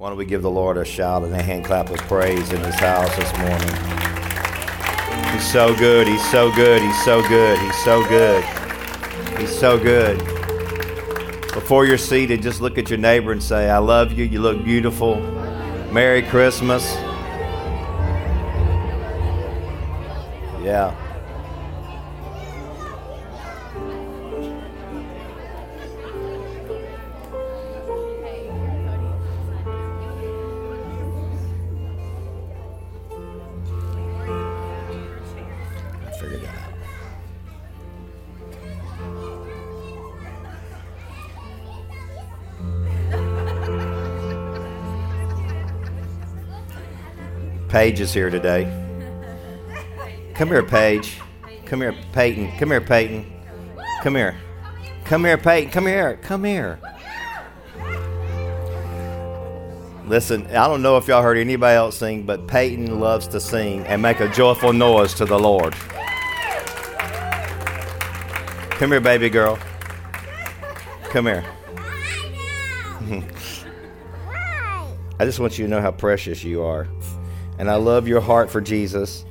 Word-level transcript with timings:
Why 0.00 0.08
don't 0.08 0.16
we 0.16 0.24
give 0.24 0.40
the 0.40 0.50
Lord 0.50 0.78
a 0.78 0.84
shout 0.86 1.24
and 1.24 1.34
a 1.34 1.42
hand 1.42 1.66
clap 1.66 1.90
of 1.90 1.98
praise 1.98 2.50
in 2.52 2.62
this 2.62 2.76
house 2.76 3.14
this 3.16 3.30
morning? 3.36 3.68
He's 5.34 5.52
so 5.52 5.76
good. 5.76 6.08
He's 6.08 6.30
so 6.30 6.50
good. 6.52 6.80
He's 6.80 7.04
so 7.04 7.20
good. 7.28 7.58
He's 7.58 7.84
so 7.84 8.08
good. 8.08 8.42
He's 9.38 9.58
so 9.58 9.78
good. 9.78 10.18
Before 11.52 11.84
you're 11.84 11.98
seated, 11.98 12.40
just 12.40 12.62
look 12.62 12.78
at 12.78 12.88
your 12.88 12.98
neighbor 12.98 13.30
and 13.30 13.42
say, 13.42 13.68
I 13.68 13.76
love 13.76 14.12
you. 14.12 14.24
You 14.24 14.40
look 14.40 14.64
beautiful. 14.64 15.16
Merry 15.92 16.22
Christmas. 16.22 16.82
Yeah. 20.64 20.96
Paige 47.70 48.00
is 48.00 48.12
here 48.12 48.30
today. 48.30 48.64
Come 50.34 50.48
here, 50.48 50.64
Paige. 50.64 51.20
Come 51.66 51.82
here, 51.82 51.94
Peyton. 52.12 52.50
Come 52.58 52.70
here, 52.70 52.80
Peyton. 52.80 53.24
Come 54.02 54.16
here. 54.16 54.36
Come 55.04 55.24
here, 55.24 55.38
Peyton. 55.38 55.70
Come 55.70 55.86
here. 55.86 56.16
Come 56.16 56.42
here. 56.42 56.80
Listen, 60.08 60.48
I 60.48 60.66
don't 60.66 60.82
know 60.82 60.96
if 60.96 61.06
y'all 61.06 61.22
heard 61.22 61.38
anybody 61.38 61.76
else 61.76 61.98
sing, 61.98 62.24
but 62.24 62.48
Peyton 62.48 62.98
loves 62.98 63.28
to 63.28 63.38
sing 63.38 63.86
and 63.86 64.02
make 64.02 64.18
a 64.18 64.28
joyful 64.30 64.72
noise 64.72 65.14
to 65.14 65.24
the 65.24 65.38
Lord. 65.38 65.74
Come 68.72 68.90
here, 68.90 69.00
baby 69.00 69.30
girl. 69.30 69.60
Come 71.04 71.26
here. 71.26 71.44
I 75.20 75.24
just 75.24 75.38
want 75.38 75.56
you 75.56 75.66
to 75.66 75.70
know 75.70 75.80
how 75.80 75.92
precious 75.92 76.42
you 76.42 76.62
are. 76.64 76.88
And 77.60 77.70
I 77.70 77.74
love 77.74 78.08
your 78.08 78.22
heart 78.22 78.50
for 78.50 78.62
Jesus. 78.62 79.26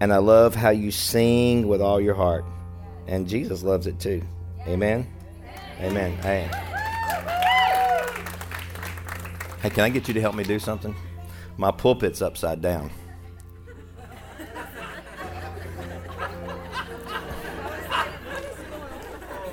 And 0.00 0.12
I 0.12 0.16
love 0.16 0.56
how 0.56 0.70
you 0.70 0.90
sing 0.90 1.68
with 1.68 1.80
all 1.80 2.00
your 2.00 2.16
heart. 2.16 2.44
And 3.06 3.28
Jesus 3.28 3.62
loves 3.62 3.86
it 3.86 4.00
too. 4.00 4.22
Amen. 4.66 5.06
Amen. 5.78 6.16
Hey. 6.16 6.50
Hey, 9.62 9.70
can 9.70 9.84
I 9.84 9.88
get 9.88 10.08
you 10.08 10.14
to 10.14 10.20
help 10.20 10.34
me 10.34 10.42
do 10.42 10.58
something? 10.58 10.96
My 11.58 11.70
pulpit's 11.70 12.20
upside 12.20 12.60
down. 12.60 12.90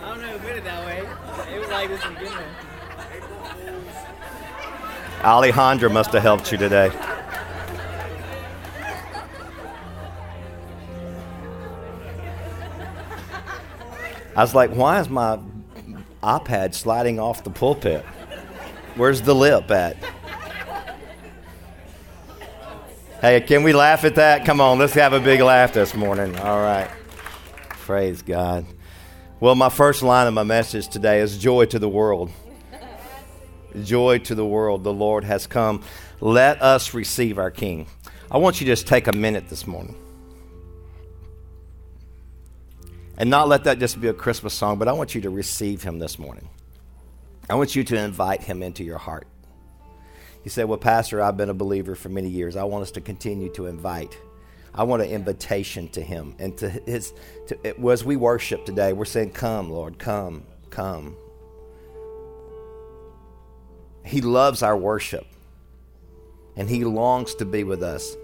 I 0.02 0.10
don't 0.10 0.22
know 0.22 0.28
who 0.30 0.40
put 0.40 0.56
it 0.56 0.64
that 0.64 0.86
way. 0.88 1.08
It 1.54 1.60
was 1.60 1.70
like 1.70 1.90
this 1.90 2.02
to 2.02 2.10
begin 2.10 2.36
with. 2.36 2.48
Alejandra 5.20 5.92
must 5.92 6.12
have 6.14 6.24
helped 6.24 6.52
you 6.52 6.58
today. 6.58 6.90
I 14.38 14.42
was 14.42 14.54
like, 14.54 14.70
why 14.70 15.00
is 15.00 15.10
my 15.10 15.40
iPad 16.22 16.76
sliding 16.76 17.20
off 17.20 17.44
the 17.44 17.50
pulpit? 17.50 18.06
Where's 18.96 19.24
the 19.24 19.34
lip 19.34 19.72
at? 19.72 19.98
Hey, 23.20 23.42
can 23.42 23.64
we 23.64 23.74
laugh 23.74 24.06
at 24.06 24.14
that? 24.14 24.46
Come 24.46 24.62
on, 24.62 24.78
let's 24.78 24.94
have 24.94 25.14
a 25.14 25.20
big 25.20 25.42
laugh 25.42 25.74
this 25.74 25.96
morning. 25.96 26.38
All 26.38 26.60
right. 26.60 26.88
Praise 27.70 28.22
God. 28.22 28.68
Well, 29.40 29.56
my 29.56 29.70
first 29.70 30.04
line 30.04 30.28
of 30.28 30.36
my 30.36 30.44
message 30.44 30.88
today 30.88 31.20
is 31.20 31.40
joy 31.40 31.66
to 31.66 31.80
the 31.80 31.90
world. 31.90 32.30
Joy 33.84 34.20
to 34.20 34.36
the 34.36 34.46
world. 34.46 34.84
The 34.84 34.94
Lord 34.94 35.24
has 35.24 35.48
come. 35.48 35.82
Let 36.22 36.62
us 36.62 36.94
receive 36.94 37.40
our 37.40 37.50
King. 37.50 37.88
I 38.30 38.38
want 38.38 38.62
you 38.62 38.68
to 38.68 38.72
just 38.72 38.86
take 38.86 39.08
a 39.08 39.14
minute 39.14 39.50
this 39.50 39.66
morning 39.66 39.96
and 43.18 43.30
not 43.30 43.48
let 43.48 43.64
that 43.64 43.80
just 43.80 44.00
be 44.00 44.08
a 44.08 44.14
Christmas 44.14 44.54
song, 44.54 44.78
but 44.78 44.88
I 44.88 44.94
want 44.94 45.16
you 45.16 45.22
to 45.22 45.30
receive 45.30 45.84
Him 45.84 46.00
this 46.00 46.20
morning. 46.20 46.50
I 47.50 47.56
want 47.56 47.76
you 47.76 47.84
to 47.86 47.98
invite 47.98 48.44
Him 48.44 48.62
into 48.62 48.84
your 48.84 49.00
heart. 49.00 49.28
You 50.44 50.52
say, 50.52 50.64
Well, 50.64 50.78
Pastor, 50.78 51.22
I've 51.22 51.36
been 51.36 51.50
a 51.50 51.56
believer 51.56 51.96
for 51.96 52.10
many 52.10 52.30
years. 52.30 52.56
I 52.56 52.64
want 52.64 52.84
us 52.84 52.92
to 52.92 53.02
continue 53.02 53.52
to 53.54 53.66
invite. 53.66 54.18
I 54.74 54.84
want 54.84 55.02
an 55.02 55.10
invitation 55.10 55.90
to 55.90 56.02
Him. 56.02 56.36
And 56.38 56.56
to 56.60 56.70
His, 56.70 57.14
to, 57.48 57.58
it, 57.68 57.84
as 57.84 58.06
we 58.06 58.16
worship 58.16 58.66
today, 58.66 58.94
we're 58.94 59.06
saying, 59.06 59.32
Come, 59.32 59.72
Lord, 59.72 59.98
come, 59.98 60.44
come. 60.70 61.18
He 64.06 64.22
loves 64.22 64.62
our 64.62 64.78
worship, 64.78 65.26
and 66.56 66.70
He 66.70 66.86
longs 66.86 67.34
to 67.36 67.46
be 67.46 67.64
with 67.64 67.82
us. 67.82 68.16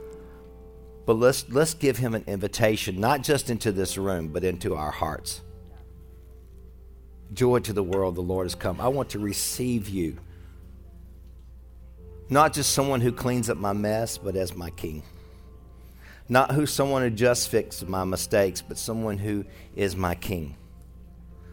But 1.05 1.13
let's, 1.13 1.45
let's 1.49 1.73
give 1.73 1.97
Him 1.97 2.15
an 2.15 2.23
invitation, 2.27 2.99
not 2.99 3.23
just 3.23 3.49
into 3.49 3.71
this 3.71 3.97
room, 3.97 4.29
but 4.29 4.43
into 4.43 4.75
our 4.75 4.91
hearts. 4.91 5.41
Joy 7.33 7.59
to 7.59 7.73
the 7.73 7.83
world, 7.83 8.15
the 8.15 8.21
Lord 8.21 8.45
has 8.45 8.55
come. 8.55 8.79
I 8.79 8.87
want 8.87 9.09
to 9.11 9.19
receive 9.19 9.89
you. 9.89 10.17
Not 12.29 12.53
just 12.53 12.71
someone 12.71 13.01
who 13.01 13.11
cleans 13.11 13.49
up 13.49 13.57
my 13.57 13.73
mess, 13.73 14.17
but 14.17 14.35
as 14.35 14.55
my 14.55 14.69
King. 14.69 15.03
Not 16.29 16.51
who 16.51 16.65
someone 16.65 17.01
who 17.01 17.09
just 17.09 17.49
fixes 17.49 17.87
my 17.87 18.05
mistakes, 18.05 18.61
but 18.61 18.77
someone 18.77 19.17
who 19.17 19.45
is 19.75 19.95
my 19.95 20.15
King. 20.15 20.55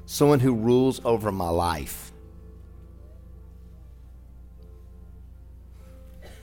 Someone 0.07 0.41
who 0.41 0.55
rules 0.55 1.01
over 1.05 1.33
my 1.33 1.49
life. 1.49 2.13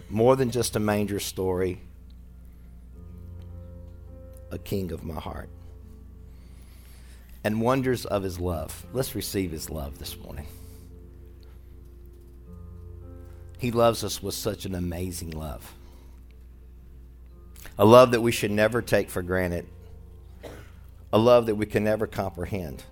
More 0.09 0.35
than 0.35 0.51
just 0.51 0.75
a 0.75 0.79
manger 0.79 1.19
story, 1.19 1.81
a 4.51 4.57
king 4.57 4.91
of 4.91 5.03
my 5.03 5.19
heart. 5.19 5.49
And 7.43 7.61
wonders 7.61 8.05
of 8.05 8.23
his 8.23 8.39
love. 8.39 8.85
Let's 8.93 9.15
receive 9.15 9.51
his 9.51 9.69
love 9.69 9.99
this 9.99 10.17
morning. 10.17 10.47
He 13.57 13.71
loves 13.71 14.03
us 14.03 14.21
with 14.21 14.35
such 14.35 14.65
an 14.65 14.75
amazing 14.75 15.31
love. 15.31 15.73
A 17.79 17.85
love 17.85 18.11
that 18.11 18.21
we 18.21 18.31
should 18.31 18.51
never 18.51 18.81
take 18.81 19.09
for 19.09 19.21
granted. 19.21 19.67
A 21.13 21.17
love 21.17 21.45
that 21.45 21.55
we 21.55 21.65
can 21.65 21.83
never 21.83 22.05
comprehend. 22.05 22.83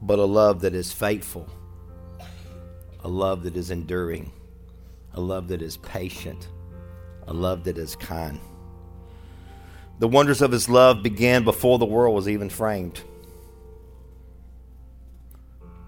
But 0.00 0.18
a 0.18 0.24
love 0.24 0.60
that 0.60 0.74
is 0.74 0.92
faithful. 0.92 1.48
A 3.02 3.08
love 3.08 3.42
that 3.42 3.56
is 3.56 3.70
enduring. 3.70 4.32
A 5.14 5.20
love 5.20 5.48
that 5.48 5.62
is 5.62 5.76
patient. 5.76 6.48
A 7.28 7.32
love 7.32 7.64
that 7.64 7.78
is 7.78 7.96
kind. 7.96 8.40
The 9.98 10.08
wonders 10.08 10.42
of 10.42 10.50
his 10.50 10.68
love 10.68 11.02
began 11.02 11.44
before 11.44 11.78
the 11.78 11.84
world 11.84 12.14
was 12.14 12.28
even 12.28 12.50
framed. 12.50 13.00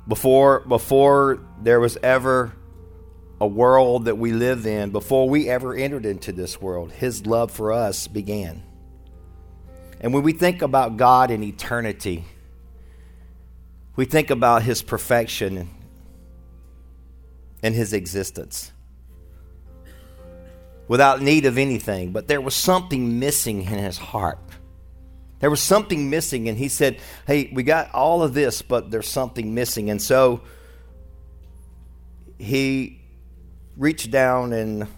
Before, 0.07 0.61
before 0.61 1.41
there 1.63 1.81
was 1.81 1.97
ever 2.03 2.53
a 3.41 3.47
world 3.47 4.05
that 4.05 4.17
we 4.17 4.33
live 4.33 4.67
in, 4.67 4.91
before 4.91 5.29
we 5.29 5.49
ever 5.49 5.75
entered 5.75 6.07
into 6.07 6.33
this 6.33 6.61
world, 6.61 6.93
his 6.93 7.27
love 7.27 7.51
for 7.51 7.73
us 7.73 8.07
began. 8.07 8.63
And 10.01 10.15
when 10.15 10.23
we 10.23 10.33
think 10.33 10.63
about 10.63 10.97
God 10.97 11.31
in 11.31 11.43
eternity, 11.43 12.25
we 13.97 14.05
think 14.05 14.31
about 14.31 14.63
his 14.63 14.83
perfection 14.83 15.69
and 17.63 17.75
his 17.75 17.93
existence 17.93 18.71
without 20.89 21.21
need 21.21 21.47
of 21.47 21.59
anything, 21.59 22.13
but 22.13 22.29
there 22.29 22.41
was 22.41 22.55
something 22.55 23.19
missing 23.19 23.63
in 23.63 23.79
his 23.79 23.99
heart. 23.99 24.39
There 25.39 25.51
was 25.51 25.61
something 25.61 26.09
missing, 26.09 26.49
and 26.49 26.57
he 26.57 26.69
said, 26.69 26.99
Hey, 27.27 27.51
we 27.53 27.63
got 27.63 27.93
all 27.93 28.23
of 28.23 28.33
this, 28.33 28.63
but 28.63 28.91
there's 28.91 29.09
something 29.09 29.55
missing. 29.55 29.91
And 29.91 30.01
so 30.01 30.41
he 32.39 33.01
reached 33.77 34.11
down 34.11 34.53
in 34.53 34.89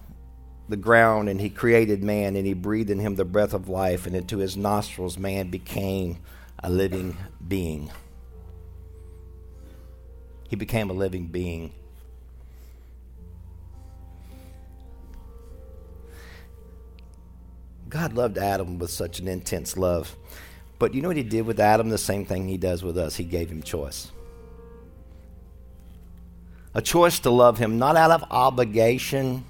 the 0.69 0.77
ground 0.77 1.29
and 1.29 1.41
he 1.41 1.49
created 1.49 2.03
man 2.03 2.37
and 2.37 2.47
he 2.47 2.53
breathed 2.53 2.91
in 2.91 2.99
him 2.99 3.15
the 3.15 3.25
breath 3.25 3.55
of 3.55 3.69
life, 3.69 4.07
and 4.07 4.15
into 4.15 4.39
his 4.39 4.57
nostrils, 4.57 5.19
man 5.19 5.51
became 5.51 6.19
a 6.63 6.71
living 6.71 7.17
being. 7.47 7.91
He 10.49 10.57
became 10.57 10.91
a 10.91 10.95
living 10.95 11.27
being. 11.27 11.73
God 17.89 18.13
loved 18.13 18.39
Adam 18.39 18.79
with 18.79 18.91
such 18.91 19.19
an 19.19 19.29
intense 19.29 19.77
love. 19.77 20.17
But 20.79 20.95
you 20.95 21.03
know 21.03 21.09
what 21.09 21.17
he 21.17 21.23
did 21.23 21.47
with 21.47 21.59
Adam? 21.59 21.89
The 21.89 21.99
same 21.99 22.25
thing 22.25 22.49
he 22.49 22.57
does 22.57 22.83
with 22.83 22.99
us. 22.99 23.17
He 23.17 23.25
gave 23.25 23.51
him 23.51 23.63
choice. 23.63 24.13
A 26.75 26.83
choice 26.83 27.19
to 27.21 27.31
love 27.31 27.59
Him, 27.59 27.79
not 27.79 27.97
out 27.97 28.11
of 28.11 28.25
obligation, 28.31 29.45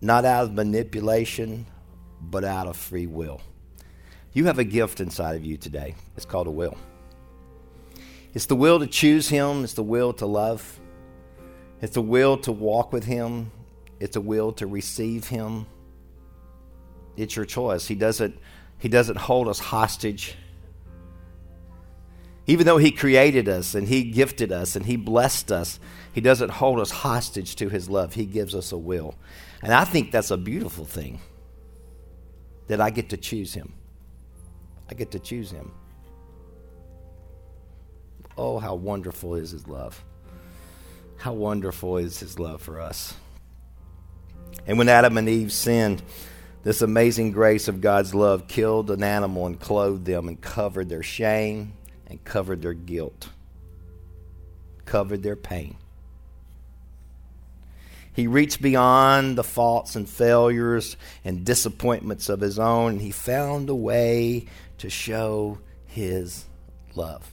not 0.00 0.24
out 0.24 0.44
of 0.44 0.52
manipulation, 0.52 1.66
but 2.20 2.44
out 2.44 2.66
of 2.66 2.76
free 2.76 3.06
will. 3.06 3.40
You 4.32 4.44
have 4.44 4.58
a 4.58 4.64
gift 4.64 5.00
inside 5.00 5.36
of 5.36 5.44
you 5.44 5.56
today. 5.56 5.94
It's 6.16 6.26
called 6.26 6.46
a 6.46 6.50
will. 6.50 6.76
It's 8.34 8.46
the 8.46 8.54
will 8.54 8.78
to 8.78 8.86
choose 8.86 9.28
Him, 9.28 9.64
it's 9.64 9.74
the 9.74 9.82
will 9.82 10.12
to 10.14 10.26
love, 10.26 10.78
it's 11.80 11.94
the 11.94 12.02
will 12.02 12.36
to 12.38 12.52
walk 12.52 12.92
with 12.92 13.04
Him, 13.04 13.50
it's 14.00 14.16
a 14.16 14.20
will 14.20 14.52
to 14.52 14.66
receive 14.66 15.28
Him. 15.28 15.66
It's 17.16 17.36
your 17.36 17.44
choice. 17.44 17.86
He 17.86 17.94
doesn't, 17.94 18.38
he 18.78 18.88
doesn't 18.88 19.18
hold 19.18 19.48
us 19.48 19.58
hostage. 19.58 20.34
Even 22.46 22.66
though 22.66 22.78
He 22.78 22.90
created 22.90 23.48
us 23.48 23.74
and 23.74 23.86
He 23.86 24.04
gifted 24.04 24.50
us 24.50 24.74
and 24.74 24.84
He 24.84 24.96
blessed 24.96 25.52
us, 25.52 25.78
He 26.12 26.20
doesn't 26.20 26.50
hold 26.50 26.80
us 26.80 26.90
hostage 26.90 27.56
to 27.56 27.68
His 27.68 27.88
love. 27.88 28.14
He 28.14 28.26
gives 28.26 28.54
us 28.54 28.72
a 28.72 28.78
will. 28.78 29.14
And 29.62 29.72
I 29.72 29.84
think 29.84 30.10
that's 30.10 30.30
a 30.30 30.36
beautiful 30.36 30.84
thing 30.84 31.20
that 32.66 32.80
I 32.80 32.90
get 32.90 33.10
to 33.10 33.16
choose 33.16 33.54
Him. 33.54 33.72
I 34.90 34.94
get 34.94 35.12
to 35.12 35.18
choose 35.18 35.50
Him. 35.50 35.70
Oh, 38.36 38.58
how 38.58 38.74
wonderful 38.74 39.34
is 39.34 39.50
His 39.50 39.68
love! 39.68 40.02
How 41.18 41.32
wonderful 41.32 41.98
is 41.98 42.18
His 42.18 42.38
love 42.40 42.60
for 42.60 42.80
us. 42.80 43.14
And 44.66 44.78
when 44.78 44.88
Adam 44.88 45.16
and 45.16 45.28
Eve 45.28 45.52
sinned, 45.52 46.02
this 46.64 46.82
amazing 46.82 47.32
grace 47.32 47.66
of 47.66 47.80
God's 47.80 48.14
love 48.14 48.46
killed 48.46 48.90
an 48.90 49.02
animal 49.02 49.46
and 49.46 49.58
clothed 49.58 50.04
them 50.04 50.28
and 50.28 50.40
covered 50.40 50.88
their 50.88 51.02
shame 51.02 51.72
and 52.06 52.22
covered 52.24 52.62
their 52.62 52.72
guilt, 52.72 53.30
covered 54.84 55.22
their 55.22 55.36
pain. 55.36 55.76
He 58.12 58.26
reached 58.26 58.60
beyond 58.60 59.36
the 59.36 59.44
faults 59.44 59.96
and 59.96 60.08
failures 60.08 60.96
and 61.24 61.44
disappointments 61.44 62.28
of 62.28 62.40
his 62.40 62.58
own, 62.58 62.92
and 62.92 63.00
he 63.00 63.10
found 63.10 63.70
a 63.70 63.74
way 63.74 64.44
to 64.78 64.90
show 64.90 65.58
his 65.86 66.44
love. 66.94 67.30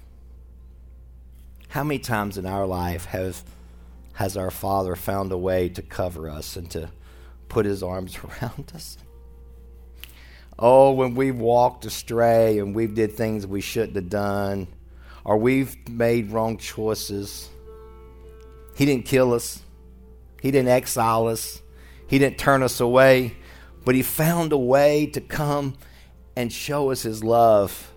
How 1.67 1.83
many 1.83 1.99
times 1.99 2.37
in 2.37 2.45
our 2.45 2.65
life 2.65 3.05
have, 3.05 3.43
has 4.13 4.37
our 4.37 4.49
Father 4.49 4.95
found 4.95 5.31
a 5.31 5.37
way 5.37 5.69
to 5.69 5.81
cover 5.81 6.29
us 6.29 6.55
and 6.55 6.71
to 6.71 6.89
put 7.49 7.65
his 7.65 7.83
arms 7.83 8.17
around 8.41 8.71
us? 8.73 8.97
Oh, 10.61 10.91
when 10.91 11.15
we've 11.15 11.39
walked 11.39 11.85
astray 11.85 12.59
and 12.59 12.75
we've 12.75 12.93
did 12.93 13.13
things 13.13 13.47
we 13.47 13.61
shouldn't 13.61 13.95
have 13.95 14.09
done, 14.09 14.67
or 15.23 15.37
we've 15.37 15.73
made 15.89 16.31
wrong 16.31 16.57
choices. 16.57 17.47
He 18.75 18.85
didn't 18.85 19.05
kill 19.05 19.33
us. 19.33 19.61
He 20.41 20.51
didn't 20.51 20.67
exile 20.67 21.27
us. 21.27 21.61
He 22.07 22.19
didn't 22.19 22.37
turn 22.37 22.61
us 22.61 22.81
away. 22.81 23.37
But 23.85 23.95
he 23.95 24.01
found 24.01 24.51
a 24.51 24.57
way 24.57 25.05
to 25.07 25.21
come 25.21 25.75
and 26.35 26.51
show 26.51 26.91
us 26.91 27.03
his 27.03 27.23
love, 27.23 27.93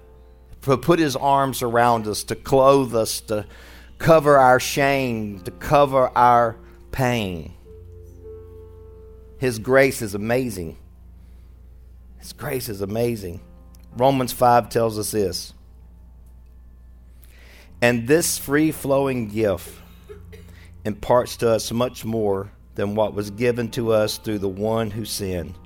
to 0.62 0.76
put 0.78 1.00
his 1.00 1.16
arms 1.16 1.62
around 1.62 2.06
us, 2.06 2.22
to 2.24 2.36
clothe 2.36 2.94
us, 2.94 3.20
to 3.22 3.44
cover 3.98 4.38
our 4.38 4.60
shame, 4.60 5.40
to 5.40 5.50
cover 5.50 6.16
our 6.16 6.56
pain. 6.92 7.54
His 9.38 9.58
grace 9.58 10.00
is 10.00 10.14
amazing. 10.14 10.76
His 12.22 12.32
grace 12.32 12.68
is 12.68 12.82
amazing. 12.82 13.40
Romans 13.96 14.32
5 14.32 14.68
tells 14.68 14.96
us 14.96 15.10
this. 15.10 15.54
And 17.80 18.06
this 18.06 18.38
free 18.38 18.70
flowing 18.70 19.26
gift 19.26 19.68
imparts 20.84 21.36
to 21.38 21.50
us 21.50 21.72
much 21.72 22.04
more 22.04 22.52
than 22.76 22.94
what 22.94 23.12
was 23.12 23.32
given 23.32 23.72
to 23.72 23.92
us 23.92 24.18
through 24.18 24.38
the 24.38 24.48
one 24.48 24.92
who 24.92 25.04
sinned. 25.04 25.58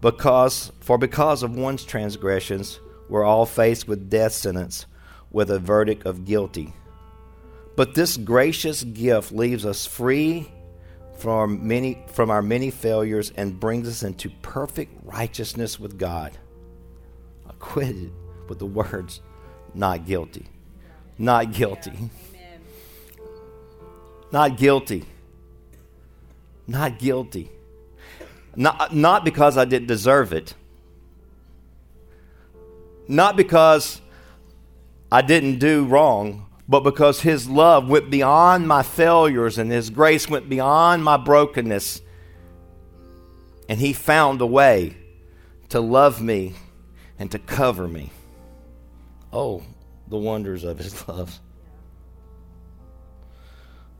Because 0.00 0.72
for 0.80 0.96
because 0.96 1.42
of 1.42 1.54
one's 1.54 1.84
transgressions 1.84 2.80
we're 3.10 3.24
all 3.24 3.44
faced 3.44 3.86
with 3.86 4.08
death 4.08 4.32
sentence 4.32 4.86
with 5.30 5.50
a 5.50 5.58
verdict 5.58 6.06
of 6.06 6.24
guilty. 6.24 6.72
But 7.76 7.94
this 7.94 8.16
gracious 8.16 8.84
gift 8.84 9.32
leaves 9.32 9.66
us 9.66 9.84
free 9.84 10.50
from 11.18 11.66
many 11.66 12.02
from 12.08 12.30
our 12.30 12.42
many 12.42 12.70
failures 12.70 13.32
and 13.36 13.58
brings 13.58 13.88
us 13.88 14.02
into 14.02 14.30
perfect 14.42 14.92
righteousness 15.04 15.78
with 15.78 15.98
God. 15.98 16.36
Acquitted 17.48 18.12
with 18.48 18.58
the 18.58 18.66
words 18.66 19.20
not 19.74 20.06
guilty. 20.06 20.46
Not 21.18 21.52
guilty. 21.52 22.10
Not 24.30 24.56
guilty. 24.56 25.04
Not 26.66 26.98
guilty. 26.98 27.50
Not, 28.54 28.94
not 28.94 29.24
because 29.24 29.56
I 29.56 29.64
didn't 29.64 29.88
deserve 29.88 30.32
it. 30.32 30.54
Not 33.06 33.36
because 33.36 34.00
I 35.10 35.22
didn't 35.22 35.58
do 35.58 35.86
wrong, 35.86 36.46
but 36.68 36.80
because 36.80 37.22
His 37.22 37.48
love 37.48 37.88
went 37.88 38.10
beyond 38.10 38.68
my 38.68 38.82
failures 38.82 39.56
and 39.56 39.70
His 39.70 39.88
grace 39.88 40.28
went 40.28 40.48
beyond 40.48 41.02
my 41.02 41.16
brokenness. 41.16 42.02
And 43.68 43.80
He 43.80 43.94
found 43.94 44.40
a 44.40 44.46
way 44.46 44.96
to 45.70 45.80
love 45.80 46.20
me 46.20 46.54
and 47.18 47.30
to 47.30 47.38
cover 47.38 47.88
me. 47.88 48.10
Oh, 49.32 49.62
the 50.08 50.18
wonders 50.18 50.64
of 50.64 50.78
His 50.78 51.08
love. 51.08 51.40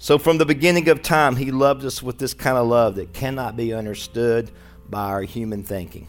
So, 0.00 0.16
from 0.16 0.38
the 0.38 0.46
beginning 0.46 0.88
of 0.88 1.02
time, 1.02 1.36
He 1.36 1.50
loved 1.50 1.84
us 1.84 2.02
with 2.02 2.18
this 2.18 2.34
kind 2.34 2.56
of 2.56 2.66
love 2.66 2.96
that 2.96 3.12
cannot 3.12 3.56
be 3.56 3.72
understood 3.72 4.50
by 4.88 5.04
our 5.04 5.22
human 5.22 5.64
thinking. 5.64 6.06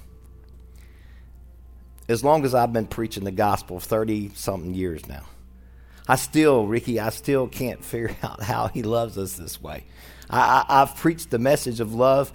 As 2.07 2.23
long 2.23 2.43
as 2.43 2.53
I've 2.53 2.73
been 2.73 2.87
preaching 2.87 3.23
the 3.23 3.31
gospel, 3.31 3.79
30 3.79 4.31
something 4.35 4.73
years 4.73 5.07
now, 5.07 5.23
I 6.09 6.15
still, 6.15 6.65
Ricky, 6.65 6.99
I 6.99 7.09
still 7.11 7.47
can't 7.47 7.85
figure 7.85 8.15
out 8.23 8.41
how 8.41 8.67
He 8.67 8.81
loves 8.81 9.17
us 9.17 9.33
this 9.33 9.61
way. 9.61 9.85
I, 10.29 10.65
I, 10.67 10.81
I've 10.81 10.95
preached 10.95 11.29
the 11.29 11.39
message 11.39 11.79
of 11.79 11.93
love 11.93 12.33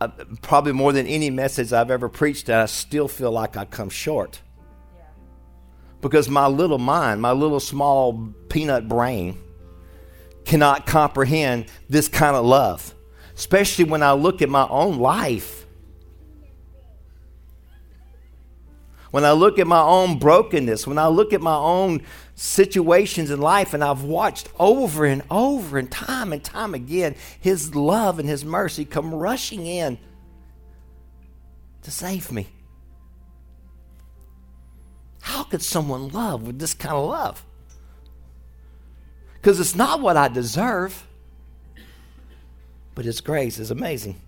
uh, 0.00 0.08
probably 0.42 0.72
more 0.72 0.92
than 0.92 1.06
any 1.06 1.30
message 1.30 1.72
I've 1.72 1.90
ever 1.90 2.08
preached, 2.08 2.48
and 2.48 2.58
I 2.58 2.66
still 2.66 3.06
feel 3.06 3.30
like 3.30 3.56
I 3.56 3.64
come 3.64 3.88
short. 3.88 4.40
Because 6.00 6.28
my 6.28 6.48
little 6.48 6.78
mind, 6.78 7.22
my 7.22 7.30
little 7.30 7.60
small 7.60 8.34
peanut 8.48 8.88
brain, 8.88 9.38
cannot 10.44 10.86
comprehend 10.86 11.66
this 11.88 12.08
kind 12.08 12.34
of 12.34 12.44
love, 12.44 12.92
especially 13.36 13.84
when 13.84 14.02
I 14.02 14.12
look 14.14 14.42
at 14.42 14.48
my 14.48 14.66
own 14.68 14.98
life. 14.98 15.66
When 19.12 19.24
I 19.24 19.30
look 19.32 19.60
at 19.60 19.68
my 19.68 19.80
own 19.80 20.18
brokenness, 20.18 20.86
when 20.86 20.98
I 20.98 21.06
look 21.06 21.32
at 21.32 21.40
my 21.40 21.54
own 21.54 22.02
situations 22.34 23.30
in 23.30 23.40
life, 23.40 23.74
and 23.74 23.84
I've 23.84 24.02
watched 24.02 24.48
over 24.58 25.04
and 25.04 25.22
over 25.30 25.78
and 25.78 25.88
time 25.90 26.32
and 26.32 26.42
time 26.42 26.74
again 26.74 27.14
His 27.40 27.74
love 27.76 28.18
and 28.18 28.28
His 28.28 28.44
mercy 28.44 28.84
come 28.84 29.14
rushing 29.14 29.66
in 29.66 29.98
to 31.82 31.90
save 31.92 32.32
me. 32.32 32.48
How 35.20 35.44
could 35.44 35.62
someone 35.62 36.08
love 36.08 36.44
with 36.46 36.58
this 36.58 36.74
kind 36.74 36.96
of 36.96 37.08
love? 37.08 37.44
because 39.42 39.58
it's 39.58 39.74
not 39.74 40.00
what 40.00 40.16
I 40.16 40.28
deserve, 40.28 41.04
but 42.94 43.04
His 43.04 43.20
grace 43.20 43.58
is 43.58 43.72
amazing. 43.72 44.20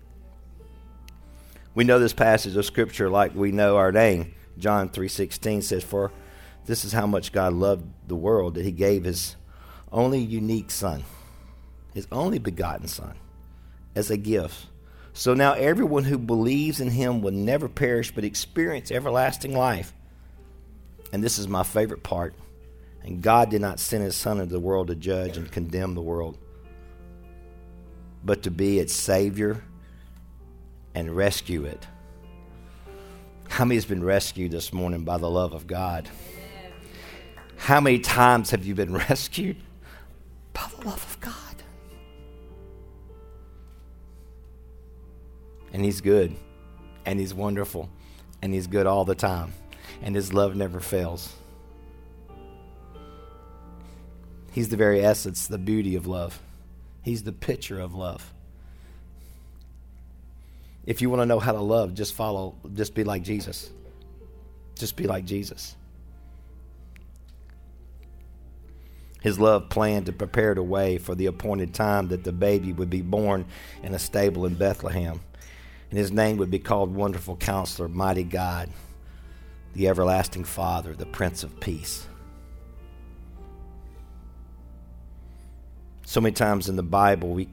We 1.73 1.85
know 1.85 1.99
this 1.99 2.11
passage 2.11 2.57
of 2.57 2.65
Scripture 2.65 3.09
like 3.09 3.33
we 3.33 3.53
know 3.53 3.77
our 3.77 3.93
name. 3.93 4.34
John 4.57 4.89
3.16 4.89 5.63
says, 5.63 5.83
For 5.83 6.11
this 6.65 6.85
is 6.85 6.93
how 6.93 7.07
much 7.07 7.31
God 7.31 7.53
loved 7.53 7.85
the 8.07 8.15
world 8.15 8.55
that 8.55 8.65
He 8.65 8.71
gave 8.71 9.03
His 9.03 9.35
only 9.91 10.19
unique 10.19 10.71
Son, 10.71 11.03
His 11.93 12.07
only 12.11 12.39
begotten 12.39 12.87
Son, 12.87 13.15
as 13.95 14.09
a 14.09 14.17
gift. 14.17 14.67
So 15.13 15.33
now 15.33 15.53
everyone 15.53 16.03
who 16.03 16.17
believes 16.17 16.81
in 16.81 16.89
Him 16.89 17.21
will 17.21 17.31
never 17.31 17.69
perish 17.69 18.13
but 18.13 18.23
experience 18.23 18.91
everlasting 18.91 19.55
life. 19.55 19.93
And 21.13 21.23
this 21.23 21.39
is 21.39 21.47
my 21.47 21.63
favorite 21.63 22.03
part. 22.03 22.33
And 23.05 23.21
God 23.21 23.51
did 23.51 23.61
not 23.61 23.79
send 23.79 24.03
his 24.03 24.15
Son 24.15 24.39
into 24.39 24.51
the 24.51 24.59
world 24.59 24.87
to 24.87 24.95
judge 24.95 25.37
and 25.37 25.51
condemn 25.51 25.93
the 25.93 26.01
world, 26.01 26.39
but 28.23 28.43
to 28.43 28.51
be 28.51 28.79
its 28.79 28.93
Savior 28.93 29.63
and 30.95 31.15
rescue 31.15 31.65
it. 31.65 31.85
How 33.49 33.65
many 33.65 33.75
has 33.75 33.85
been 33.85 34.03
rescued 34.03 34.51
this 34.51 34.73
morning 34.73 35.03
by 35.03 35.17
the 35.17 35.29
love 35.29 35.53
of 35.53 35.67
God? 35.67 36.09
How 37.57 37.79
many 37.79 37.99
times 37.99 38.51
have 38.51 38.65
you 38.65 38.75
been 38.75 38.93
rescued 39.09 39.57
by 40.53 40.69
the 40.77 40.87
love 40.87 41.03
of 41.03 41.19
God? 41.19 41.33
And 45.73 45.83
He's 45.83 46.01
good, 46.01 46.35
and 47.05 47.19
He's 47.19 47.33
wonderful, 47.33 47.89
and 48.41 48.53
He's 48.53 48.67
good 48.67 48.85
all 48.85 49.05
the 49.05 49.15
time, 49.15 49.53
and 50.01 50.15
His 50.15 50.33
love 50.33 50.55
never 50.55 50.79
fails. 50.79 51.33
He's 54.51 54.69
the 54.69 54.77
very 54.77 55.03
essence, 55.03 55.47
the 55.47 55.57
beauty 55.57 55.95
of 55.95 56.07
love. 56.07 56.41
He's 57.01 57.23
the 57.23 57.33
picture 57.33 57.79
of 57.79 57.93
love. 57.93 58.34
If 60.85 61.01
you 61.01 61.09
want 61.09 61.21
to 61.21 61.25
know 61.25 61.39
how 61.39 61.51
to 61.51 61.61
love, 61.61 61.93
just 61.93 62.13
follow, 62.13 62.55
just 62.73 62.93
be 62.93 63.03
like 63.03 63.23
Jesus. 63.23 63.71
Just 64.75 64.95
be 64.95 65.07
like 65.07 65.25
Jesus. 65.25 65.75
His 69.21 69.39
love 69.39 69.69
planned 69.69 70.05
to 70.05 70.13
prepare 70.13 70.53
the 70.53 70.61
way 70.61 70.99
for 70.99 71.15
the 71.15 71.25
appointed 71.25 71.73
time 71.73 72.09
that 72.09 72.23
the 72.23 72.31
baby 72.31 72.73
would 72.73 72.91
be 72.91 73.01
born 73.01 73.45
in 73.81 73.95
a 73.95 73.99
stable 73.99 74.45
in 74.45 74.53
Bethlehem. 74.53 75.19
And 75.89 75.97
his 75.97 76.11
name 76.11 76.37
would 76.37 76.51
be 76.51 76.59
called 76.59 76.93
Wonderful 76.93 77.37
Counselor, 77.37 77.87
Mighty 77.87 78.23
God, 78.23 78.69
the 79.73 79.87
Everlasting 79.87 80.43
Father, 80.43 80.93
the 80.93 81.07
Prince 81.07 81.43
of 81.43 81.59
Peace. 81.59 82.07
So 86.05 86.21
many 86.21 86.33
times 86.33 86.69
in 86.69 86.75
the 86.75 86.83
Bible, 86.83 87.29
we, 87.29 87.49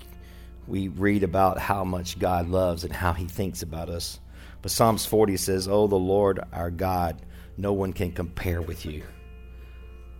we 0.67 0.89
read 0.89 1.23
about 1.23 1.59
how 1.59 1.85
much 1.85 2.19
God 2.19 2.49
loves 2.49 2.85
and 2.85 2.93
how 2.93 3.13
he 3.13 3.27
thinks 3.27 3.63
about 3.63 3.89
us. 3.89 4.21
But 4.61 4.71
Psalms 4.71 5.05
40 5.05 5.37
says, 5.37 5.69
Oh, 5.69 5.87
the 5.87 5.97
Lord 5.97 6.41
our 6.53 6.71
God, 6.71 7.21
no 7.57 7.73
one 7.73 7.93
can 7.93 8.13
compare 8.13 8.63
with 8.63 8.87
you. 8.87 9.03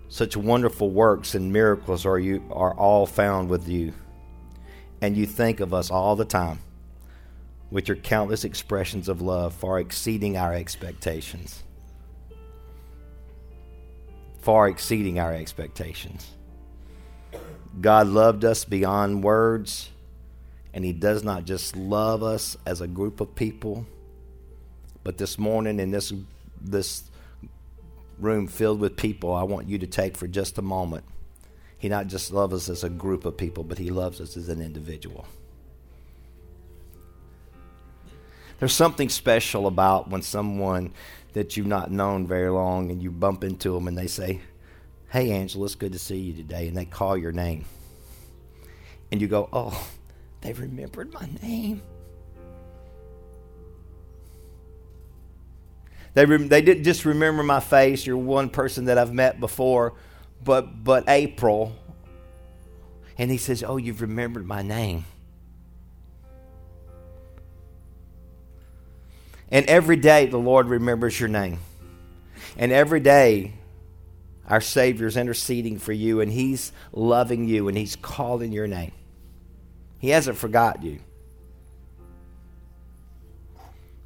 Such 0.09 0.37
wonderful 0.37 0.91
works 0.91 1.35
and 1.35 1.53
miracles 1.53 2.05
are, 2.05 2.19
you, 2.19 2.43
are 2.53 2.75
all 2.75 3.07
found 3.07 3.49
with 3.49 3.69
you. 3.69 3.95
And 5.01 5.17
you 5.17 5.27
think 5.27 5.61
of 5.61 5.73
us 5.73 5.91
all 5.91 6.17
the 6.17 6.25
time 6.25 6.59
with 7.71 7.89
your 7.89 7.97
countless 7.97 8.45
expressions 8.45 9.09
of 9.09 9.23
love, 9.23 9.55
far 9.55 9.81
exceeding 9.81 10.37
our 10.37 10.53
expectations. 10.53 11.63
Far 14.43 14.69
exceeding 14.69 15.19
our 15.19 15.33
expectations. 15.33 16.31
God 17.81 18.09
loved 18.09 18.45
us 18.45 18.67
beyond 18.67 19.25
words, 19.25 19.91
and 20.75 20.85
He 20.85 20.93
does 20.93 21.23
not 21.23 21.45
just 21.45 21.77
love 21.77 22.23
us 22.23 22.57
as 22.67 22.81
a 22.81 22.87
group 22.87 23.21
of 23.21 23.35
people, 23.35 23.87
but 25.05 25.19
this 25.19 25.39
morning 25.39 25.81
in 25.81 25.91
this, 25.91 26.13
this 26.61 27.05
room 28.19 28.47
filled 28.47 28.81
with 28.81 28.97
people, 28.97 29.33
I 29.33 29.43
want 29.43 29.69
you 29.69 29.79
to 29.79 29.87
take 29.87 30.17
for 30.17 30.27
just 30.27 30.59
a 30.59 30.63
moment. 30.63 31.05
He 31.79 31.89
not 31.89 32.07
just 32.07 32.33
loves 32.33 32.55
us 32.55 32.69
as 32.69 32.85
a 32.85 32.89
group 32.89 33.25
of 33.25 33.37
people, 33.37 33.65
but 33.65 33.79
He 33.79 33.91
loves 33.91 34.21
us 34.21 34.37
as 34.37 34.49
an 34.49 34.61
individual. 34.61 35.27
There's 38.61 38.73
something 38.73 39.09
special 39.09 39.67
about 39.67 40.09
when 40.09 40.23
someone 40.23 40.93
that 41.33 41.57
you've 41.57 41.67
not 41.67 41.91
known 41.91 42.29
very 42.29 42.49
long 42.49 42.93
and 42.93 43.03
you 43.03 43.11
bump 43.11 43.43
into 43.43 43.73
them 43.73 43.89
and 43.89 43.99
they 43.99 44.07
say, 44.07 44.41
Hey, 45.11 45.33
Angela, 45.33 45.65
it's 45.65 45.75
good 45.75 45.93
to 45.93 45.99
see 45.99 46.19
you 46.19 46.33
today. 46.33 46.69
And 46.69 46.77
they 46.77 46.85
call 46.85 47.17
your 47.17 47.33
name. 47.33 47.65
And 49.11 49.21
you 49.21 49.27
go, 49.27 49.49
Oh, 49.53 49.85
they 50.43 50.53
remembered 50.53 51.13
my 51.13 51.29
name. 51.43 51.83
They, 56.15 56.27
rem- 56.27 56.49
they 56.49 56.61
didn't 56.61 56.85
just 56.85 57.05
remember 57.05 57.43
my 57.43 57.61
face. 57.61 58.07
You're 58.07 58.19
one 58.19 58.51
person 58.51 58.85
that 58.87 58.99
I've 58.99 59.15
met 59.15 59.41
before, 59.41 59.95
but, 60.45 60.85
but 60.85 61.09
April. 61.09 61.75
And 63.17 63.31
he 63.31 63.39
says, 63.39 63.65
Oh, 63.67 63.77
you've 63.77 64.03
remembered 64.03 64.47
my 64.47 64.63
name. 64.63 65.07
And 69.51 69.67
every 69.67 69.97
day 69.97 70.27
the 70.27 70.39
Lord 70.39 70.67
remembers 70.67 71.19
your 71.19 71.29
name. 71.29 71.59
And 72.57 72.73
every 72.73 73.01
day 73.01 73.55
our 74.49 74.61
Savior's 74.61 75.17
interceding 75.17 75.79
for 75.79 75.93
you, 75.93 76.21
and 76.21 76.31
He's 76.31 76.73
loving 76.93 77.47
you, 77.47 77.69
and 77.69 77.77
He's 77.77 77.97
calling 77.97 78.53
your 78.53 78.67
name. 78.67 78.93
He 80.03 80.11
hasn't 80.11 80.37
forgot 80.37 80.83
you. 80.83 80.99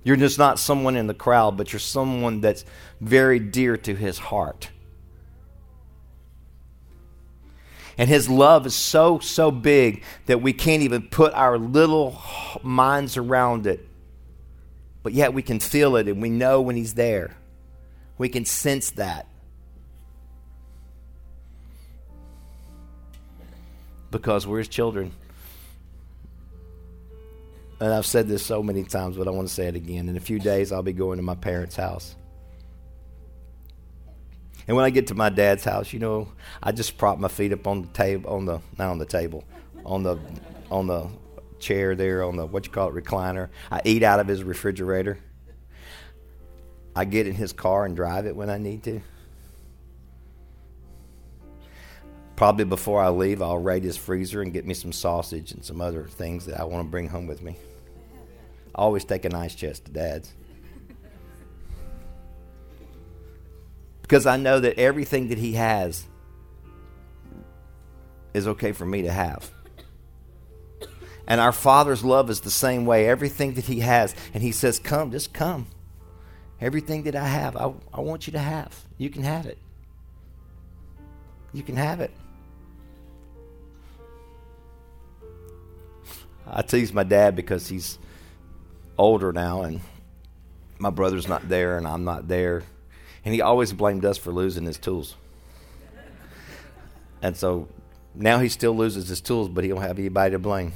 You're 0.04 0.14
just 0.14 0.38
not 0.38 0.60
someone 0.60 0.94
in 0.94 1.08
the 1.08 1.14
crowd, 1.14 1.56
but 1.56 1.72
you're 1.72 1.80
someone 1.80 2.40
that's 2.40 2.64
very 3.00 3.40
dear 3.40 3.76
to 3.78 3.96
His 3.96 4.18
heart. 4.18 4.70
And 7.98 8.08
His 8.08 8.28
love 8.28 8.66
is 8.66 8.76
so, 8.76 9.18
so 9.18 9.50
big 9.50 10.04
that 10.26 10.40
we 10.40 10.52
can't 10.52 10.84
even 10.84 11.08
put 11.08 11.34
our 11.34 11.58
little 11.58 12.22
minds 12.62 13.16
around 13.16 13.66
it. 13.66 13.88
But 15.02 15.14
yet 15.14 15.34
we 15.34 15.42
can 15.42 15.58
feel 15.58 15.96
it 15.96 16.06
and 16.06 16.22
we 16.22 16.30
know 16.30 16.60
when 16.60 16.76
He's 16.76 16.94
there. 16.94 17.36
We 18.18 18.28
can 18.28 18.44
sense 18.44 18.92
that. 18.92 19.26
because 24.10 24.46
we're 24.46 24.58
his 24.58 24.68
children. 24.68 25.12
And 27.78 27.92
I've 27.92 28.06
said 28.06 28.26
this 28.26 28.44
so 28.44 28.62
many 28.62 28.84
times, 28.84 29.16
but 29.16 29.28
I 29.28 29.30
want 29.30 29.48
to 29.48 29.54
say 29.54 29.66
it 29.66 29.76
again. 29.76 30.08
In 30.08 30.16
a 30.16 30.20
few 30.20 30.38
days, 30.38 30.72
I'll 30.72 30.82
be 30.82 30.94
going 30.94 31.18
to 31.18 31.22
my 31.22 31.34
parents' 31.34 31.76
house. 31.76 32.16
And 34.66 34.76
when 34.76 34.84
I 34.84 34.90
get 34.90 35.08
to 35.08 35.14
my 35.14 35.28
dad's 35.28 35.62
house, 35.62 35.92
you 35.92 35.98
know, 35.98 36.28
I 36.62 36.72
just 36.72 36.98
prop 36.98 37.18
my 37.18 37.28
feet 37.28 37.52
up 37.52 37.66
on 37.66 37.82
the 37.82 37.88
table, 37.88 38.30
on 38.30 38.46
the 38.46 38.60
not 38.78 38.90
on 38.90 38.98
the 38.98 39.06
table, 39.06 39.44
on 39.84 40.02
the 40.02 40.18
on 40.70 40.86
the 40.86 41.08
chair 41.60 41.94
there, 41.94 42.24
on 42.24 42.36
the 42.36 42.46
what 42.46 42.66
you 42.66 42.72
call 42.72 42.88
it 42.88 42.94
recliner. 42.94 43.50
I 43.70 43.80
eat 43.84 44.02
out 44.02 44.20
of 44.20 44.26
his 44.26 44.42
refrigerator. 44.42 45.18
I 46.96 47.04
get 47.04 47.26
in 47.26 47.34
his 47.34 47.52
car 47.52 47.84
and 47.84 47.94
drive 47.94 48.26
it 48.26 48.34
when 48.34 48.48
I 48.48 48.58
need 48.58 48.82
to. 48.84 49.02
Probably 52.36 52.64
before 52.64 53.02
I 53.02 53.08
leave, 53.08 53.40
I'll 53.40 53.58
raid 53.58 53.82
his 53.82 53.96
freezer 53.96 54.42
and 54.42 54.52
get 54.52 54.66
me 54.66 54.74
some 54.74 54.92
sausage 54.92 55.52
and 55.52 55.64
some 55.64 55.80
other 55.80 56.04
things 56.04 56.46
that 56.46 56.60
I 56.60 56.64
want 56.64 56.86
to 56.86 56.90
bring 56.90 57.08
home 57.08 57.26
with 57.26 57.42
me. 57.42 57.56
I 58.74 58.82
always 58.82 59.04
take 59.04 59.24
a 59.24 59.30
nice 59.30 59.54
chest 59.54 59.86
to 59.86 59.90
dad's. 59.90 60.34
Because 64.02 64.26
I 64.26 64.36
know 64.36 64.60
that 64.60 64.78
everything 64.78 65.28
that 65.28 65.38
he 65.38 65.54
has 65.54 66.06
is 68.34 68.46
okay 68.46 68.72
for 68.72 68.84
me 68.84 69.02
to 69.02 69.10
have. 69.10 69.50
And 71.26 71.40
our 71.40 71.52
Father's 71.52 72.04
love 72.04 72.30
is 72.30 72.40
the 72.40 72.50
same 72.50 72.86
way. 72.86 73.08
Everything 73.08 73.54
that 73.54 73.64
He 73.64 73.80
has, 73.80 74.14
and 74.32 74.42
He 74.42 74.52
says, 74.52 74.78
Come, 74.78 75.10
just 75.10 75.32
come. 75.32 75.66
Everything 76.60 77.02
that 77.04 77.16
I 77.16 77.26
have, 77.26 77.56
I, 77.56 77.72
I 77.92 78.00
want 78.00 78.26
you 78.26 78.32
to 78.34 78.38
have. 78.38 78.78
You 78.96 79.10
can 79.10 79.22
have 79.22 79.46
it. 79.46 79.58
You 81.52 81.62
can 81.62 81.76
have 81.76 82.00
it. 82.00 82.10
I 86.48 86.62
tease 86.62 86.92
my 86.92 87.02
dad 87.02 87.34
because 87.34 87.68
he's 87.68 87.98
older 88.96 89.32
now 89.32 89.62
and 89.62 89.80
my 90.78 90.90
brother's 90.90 91.28
not 91.28 91.48
there 91.48 91.76
and 91.78 91.86
I'm 91.86 92.04
not 92.04 92.28
there. 92.28 92.62
And 93.24 93.34
he 93.34 93.40
always 93.40 93.72
blamed 93.72 94.04
us 94.04 94.18
for 94.18 94.30
losing 94.30 94.64
his 94.64 94.78
tools. 94.78 95.16
And 97.22 97.36
so 97.36 97.68
now 98.14 98.38
he 98.38 98.48
still 98.48 98.76
loses 98.76 99.08
his 99.08 99.20
tools, 99.20 99.48
but 99.48 99.64
he 99.64 99.70
don't 99.70 99.82
have 99.82 99.98
anybody 99.98 100.32
to 100.32 100.38
blame. 100.38 100.72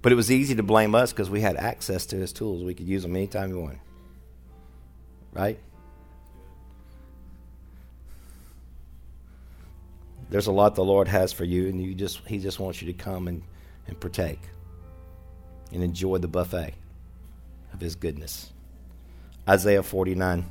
But 0.00 0.12
it 0.12 0.14
was 0.14 0.30
easy 0.30 0.54
to 0.54 0.62
blame 0.62 0.94
us 0.94 1.12
because 1.12 1.28
we 1.28 1.40
had 1.40 1.56
access 1.56 2.06
to 2.06 2.16
his 2.16 2.32
tools. 2.32 2.62
We 2.62 2.72
could 2.72 2.86
use 2.86 3.02
them 3.02 3.16
anytime 3.16 3.50
we 3.50 3.56
wanted. 3.56 3.80
Right? 5.32 5.58
There's 10.30 10.46
a 10.46 10.52
lot 10.52 10.74
the 10.74 10.84
Lord 10.84 11.08
has 11.08 11.32
for 11.32 11.44
you, 11.44 11.68
and 11.68 11.82
you 11.82 11.94
just 11.94 12.20
He 12.26 12.38
just 12.38 12.60
wants 12.60 12.82
you 12.82 12.92
to 12.92 12.98
come 12.98 13.28
and, 13.28 13.42
and 13.86 13.98
partake 13.98 14.40
and 15.72 15.82
enjoy 15.82 16.18
the 16.18 16.28
buffet 16.28 16.74
of 17.72 17.80
His 17.80 17.94
goodness. 17.94 18.52
Isaiah 19.48 19.82
49. 19.82 20.44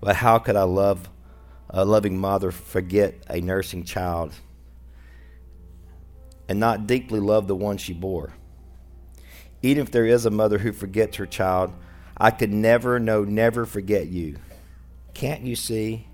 But 0.00 0.16
how 0.16 0.38
could 0.38 0.56
I 0.56 0.62
love 0.62 1.08
a 1.68 1.84
loving 1.84 2.18
mother 2.18 2.50
forget 2.50 3.14
a 3.28 3.40
nursing 3.40 3.84
child 3.84 4.32
and 6.48 6.58
not 6.58 6.86
deeply 6.86 7.20
love 7.20 7.48
the 7.48 7.56
one 7.56 7.76
she 7.76 7.92
bore? 7.92 8.32
Even 9.62 9.82
if 9.82 9.90
there 9.90 10.06
is 10.06 10.24
a 10.24 10.30
mother 10.30 10.58
who 10.58 10.72
forgets 10.72 11.16
her 11.16 11.26
child, 11.26 11.72
I 12.16 12.30
could 12.30 12.52
never, 12.52 12.98
no, 12.98 13.24
never 13.24 13.66
forget 13.66 14.06
you. 14.06 14.36
Can't 15.12 15.42
you 15.42 15.56
see? 15.56 16.06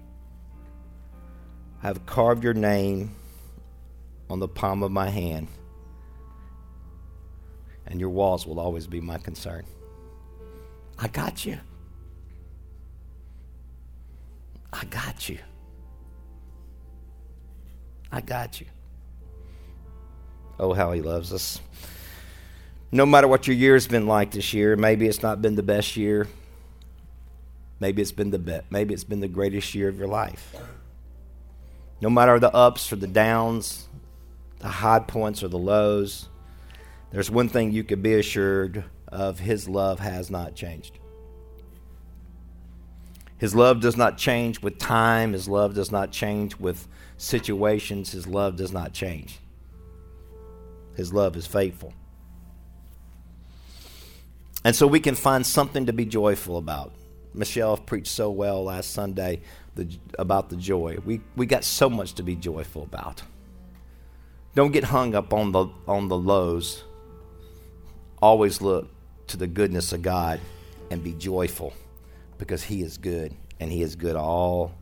I 1.86 1.90
have 1.90 2.04
carved 2.04 2.42
your 2.42 2.52
name 2.52 3.14
on 4.28 4.40
the 4.40 4.48
palm 4.48 4.82
of 4.82 4.90
my 4.90 5.08
hand, 5.08 5.46
and 7.86 8.00
your 8.00 8.08
walls 8.08 8.44
will 8.44 8.58
always 8.58 8.88
be 8.88 9.00
my 9.00 9.18
concern. 9.18 9.64
I 10.98 11.06
got 11.06 11.46
you. 11.46 11.60
I 14.72 14.84
got 14.86 15.28
you. 15.28 15.38
I 18.10 18.20
got 18.20 18.60
you. 18.60 18.66
Oh, 20.58 20.72
how 20.72 20.90
he 20.90 21.02
loves 21.02 21.32
us. 21.32 21.60
No 22.90 23.06
matter 23.06 23.28
what 23.28 23.46
your 23.46 23.54
year's 23.54 23.86
been 23.86 24.08
like 24.08 24.32
this 24.32 24.52
year, 24.52 24.74
maybe 24.74 25.06
it's 25.06 25.22
not 25.22 25.40
been 25.40 25.54
the 25.54 25.62
best 25.62 25.96
year. 25.96 26.26
maybe 27.78 28.02
it's 28.02 28.10
been 28.10 28.30
the 28.30 28.40
be- 28.40 28.66
maybe 28.70 28.92
it's 28.92 29.04
been 29.04 29.20
the 29.20 29.28
greatest 29.28 29.72
year 29.72 29.88
of 29.88 29.96
your 30.00 30.08
life. 30.08 30.56
No 32.00 32.10
matter 32.10 32.38
the 32.38 32.54
ups 32.54 32.92
or 32.92 32.96
the 32.96 33.06
downs, 33.06 33.88
the 34.58 34.68
high 34.68 35.00
points 35.00 35.42
or 35.42 35.48
the 35.48 35.58
lows, 35.58 36.28
there's 37.10 37.30
one 37.30 37.48
thing 37.48 37.72
you 37.72 37.84
could 37.84 38.02
be 38.02 38.14
assured 38.14 38.84
of 39.08 39.38
his 39.38 39.68
love 39.68 40.00
has 40.00 40.30
not 40.30 40.54
changed. 40.54 40.98
His 43.38 43.54
love 43.54 43.80
does 43.80 43.96
not 43.96 44.16
change 44.16 44.60
with 44.60 44.78
time. 44.78 45.32
His 45.32 45.48
love 45.48 45.74
does 45.74 45.92
not 45.92 46.10
change 46.10 46.56
with 46.56 46.88
situations. 47.18 48.12
His 48.12 48.26
love 48.26 48.56
does 48.56 48.72
not 48.72 48.92
change. 48.92 49.38
His 50.96 51.12
love 51.12 51.36
is 51.36 51.46
faithful. 51.46 51.92
And 54.64 54.74
so 54.74 54.86
we 54.86 55.00
can 55.00 55.14
find 55.14 55.46
something 55.46 55.86
to 55.86 55.92
be 55.92 56.06
joyful 56.06 56.56
about. 56.56 56.92
Michelle 57.36 57.76
preached 57.76 58.08
so 58.08 58.30
well 58.30 58.64
last 58.64 58.92
Sunday 58.92 59.40
the, 59.74 59.88
about 60.18 60.48
the 60.48 60.56
joy. 60.56 60.98
We, 61.04 61.20
we 61.36 61.46
got 61.46 61.64
so 61.64 61.90
much 61.90 62.14
to 62.14 62.22
be 62.22 62.34
joyful 62.34 62.82
about. 62.82 63.22
Don't 64.54 64.72
get 64.72 64.84
hung 64.84 65.14
up 65.14 65.32
on 65.32 65.52
the, 65.52 65.68
on 65.86 66.08
the 66.08 66.16
lows. 66.16 66.82
Always 68.22 68.60
look 68.62 68.88
to 69.28 69.36
the 69.36 69.46
goodness 69.46 69.92
of 69.92 70.02
God 70.02 70.40
and 70.90 71.04
be 71.04 71.12
joyful 71.12 71.74
because 72.38 72.62
He 72.62 72.82
is 72.82 72.96
good 72.96 73.34
and 73.60 73.70
He 73.70 73.82
is 73.82 73.96
good 73.96 74.16
all 74.16 74.74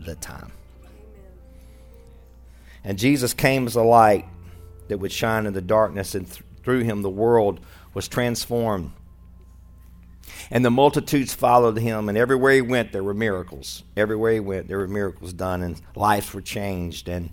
the 0.00 0.16
time. 0.16 0.50
And 2.82 2.98
Jesus 2.98 3.34
came 3.34 3.66
as 3.66 3.74
a 3.74 3.82
light 3.82 4.26
that 4.88 4.98
would 4.98 5.12
shine 5.12 5.46
in 5.46 5.52
the 5.52 5.60
darkness, 5.60 6.14
and 6.14 6.30
th- 6.30 6.42
through 6.62 6.82
him 6.82 7.02
the 7.02 7.10
world 7.10 7.60
was 7.94 8.06
transformed. 8.06 8.92
And 10.50 10.64
the 10.64 10.70
multitudes 10.70 11.34
followed 11.34 11.78
him, 11.78 12.08
and 12.08 12.16
everywhere 12.16 12.52
he 12.52 12.60
went, 12.60 12.92
there 12.92 13.02
were 13.02 13.14
miracles. 13.14 13.82
Everywhere 13.96 14.34
he 14.34 14.40
went, 14.40 14.68
there 14.68 14.78
were 14.78 14.88
miracles 14.88 15.32
done, 15.32 15.62
and 15.62 15.80
lives 15.94 16.32
were 16.32 16.40
changed, 16.40 17.08
and, 17.08 17.30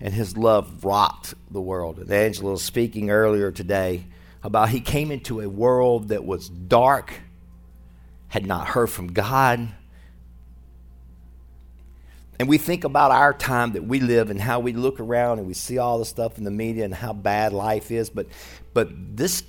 and 0.00 0.14
his 0.14 0.36
love 0.36 0.84
rocked 0.84 1.34
the 1.50 1.60
world. 1.60 1.98
And 1.98 2.10
Angela 2.10 2.52
was 2.52 2.62
speaking 2.62 3.10
earlier 3.10 3.50
today 3.50 4.06
about 4.42 4.70
he 4.70 4.80
came 4.80 5.10
into 5.10 5.40
a 5.40 5.48
world 5.48 6.08
that 6.08 6.24
was 6.24 6.48
dark, 6.48 7.12
had 8.28 8.46
not 8.46 8.68
heard 8.68 8.88
from 8.88 9.12
God, 9.12 9.68
and 12.42 12.48
we 12.48 12.58
think 12.58 12.82
about 12.82 13.12
our 13.12 13.32
time 13.32 13.74
that 13.74 13.84
we 13.84 14.00
live 14.00 14.28
and 14.28 14.40
how 14.40 14.58
we 14.58 14.72
look 14.72 14.98
around 14.98 15.38
and 15.38 15.46
we 15.46 15.54
see 15.54 15.78
all 15.78 16.00
the 16.00 16.04
stuff 16.04 16.38
in 16.38 16.44
the 16.44 16.50
media 16.50 16.84
and 16.84 16.92
how 16.92 17.12
bad 17.12 17.52
life 17.52 17.92
is. 17.92 18.10
But, 18.10 18.26
but 18.74 18.88
this, 19.16 19.44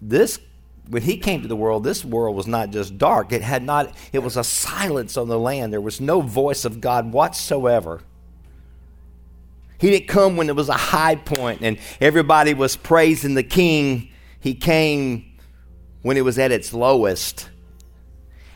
this, 0.00 0.40
when 0.88 1.02
he 1.02 1.16
came 1.16 1.42
to 1.42 1.48
the 1.48 1.56
world, 1.56 1.84
this 1.84 2.04
world 2.04 2.36
was 2.36 2.46
not 2.46 2.70
just 2.70 2.98
dark. 2.98 3.32
It 3.32 3.42
had 3.42 3.62
not, 3.62 3.94
it 4.12 4.20
was 4.20 4.36
a 4.36 4.44
silence 4.44 5.16
on 5.16 5.28
the 5.28 5.38
land. 5.38 5.72
There 5.72 5.80
was 5.80 6.00
no 6.00 6.20
voice 6.20 6.64
of 6.64 6.80
God 6.80 7.12
whatsoever. 7.12 8.02
He 9.78 9.90
didn't 9.90 10.08
come 10.08 10.36
when 10.36 10.48
it 10.48 10.56
was 10.56 10.68
a 10.68 10.74
high 10.74 11.16
point 11.16 11.62
and 11.62 11.78
everybody 12.00 12.54
was 12.54 12.76
praising 12.76 13.34
the 13.34 13.42
king. 13.42 14.10
He 14.38 14.54
came 14.54 15.32
when 16.02 16.16
it 16.16 16.24
was 16.24 16.38
at 16.38 16.52
its 16.52 16.72
lowest. 16.72 17.48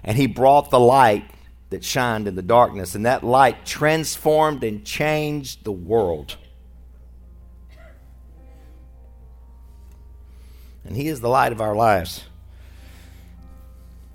And 0.05 0.17
he 0.17 0.27
brought 0.27 0.71
the 0.71 0.81
light 0.81 1.25
that 1.71 1.83
shined 1.83 2.29
in 2.29 2.37
the 2.37 2.43
darkness, 2.43 2.95
and 2.95 3.07
that 3.07 3.25
light 3.25 3.67
transformed 3.67 4.63
and 4.63 4.85
changed 4.85 5.65
the 5.65 5.73
world. 5.73 6.37
And 10.87 10.97
He 10.97 11.09
is 11.09 11.21
the 11.21 11.29
light 11.29 11.53
of 11.53 11.61
our 11.61 11.75
lives. 11.75 12.25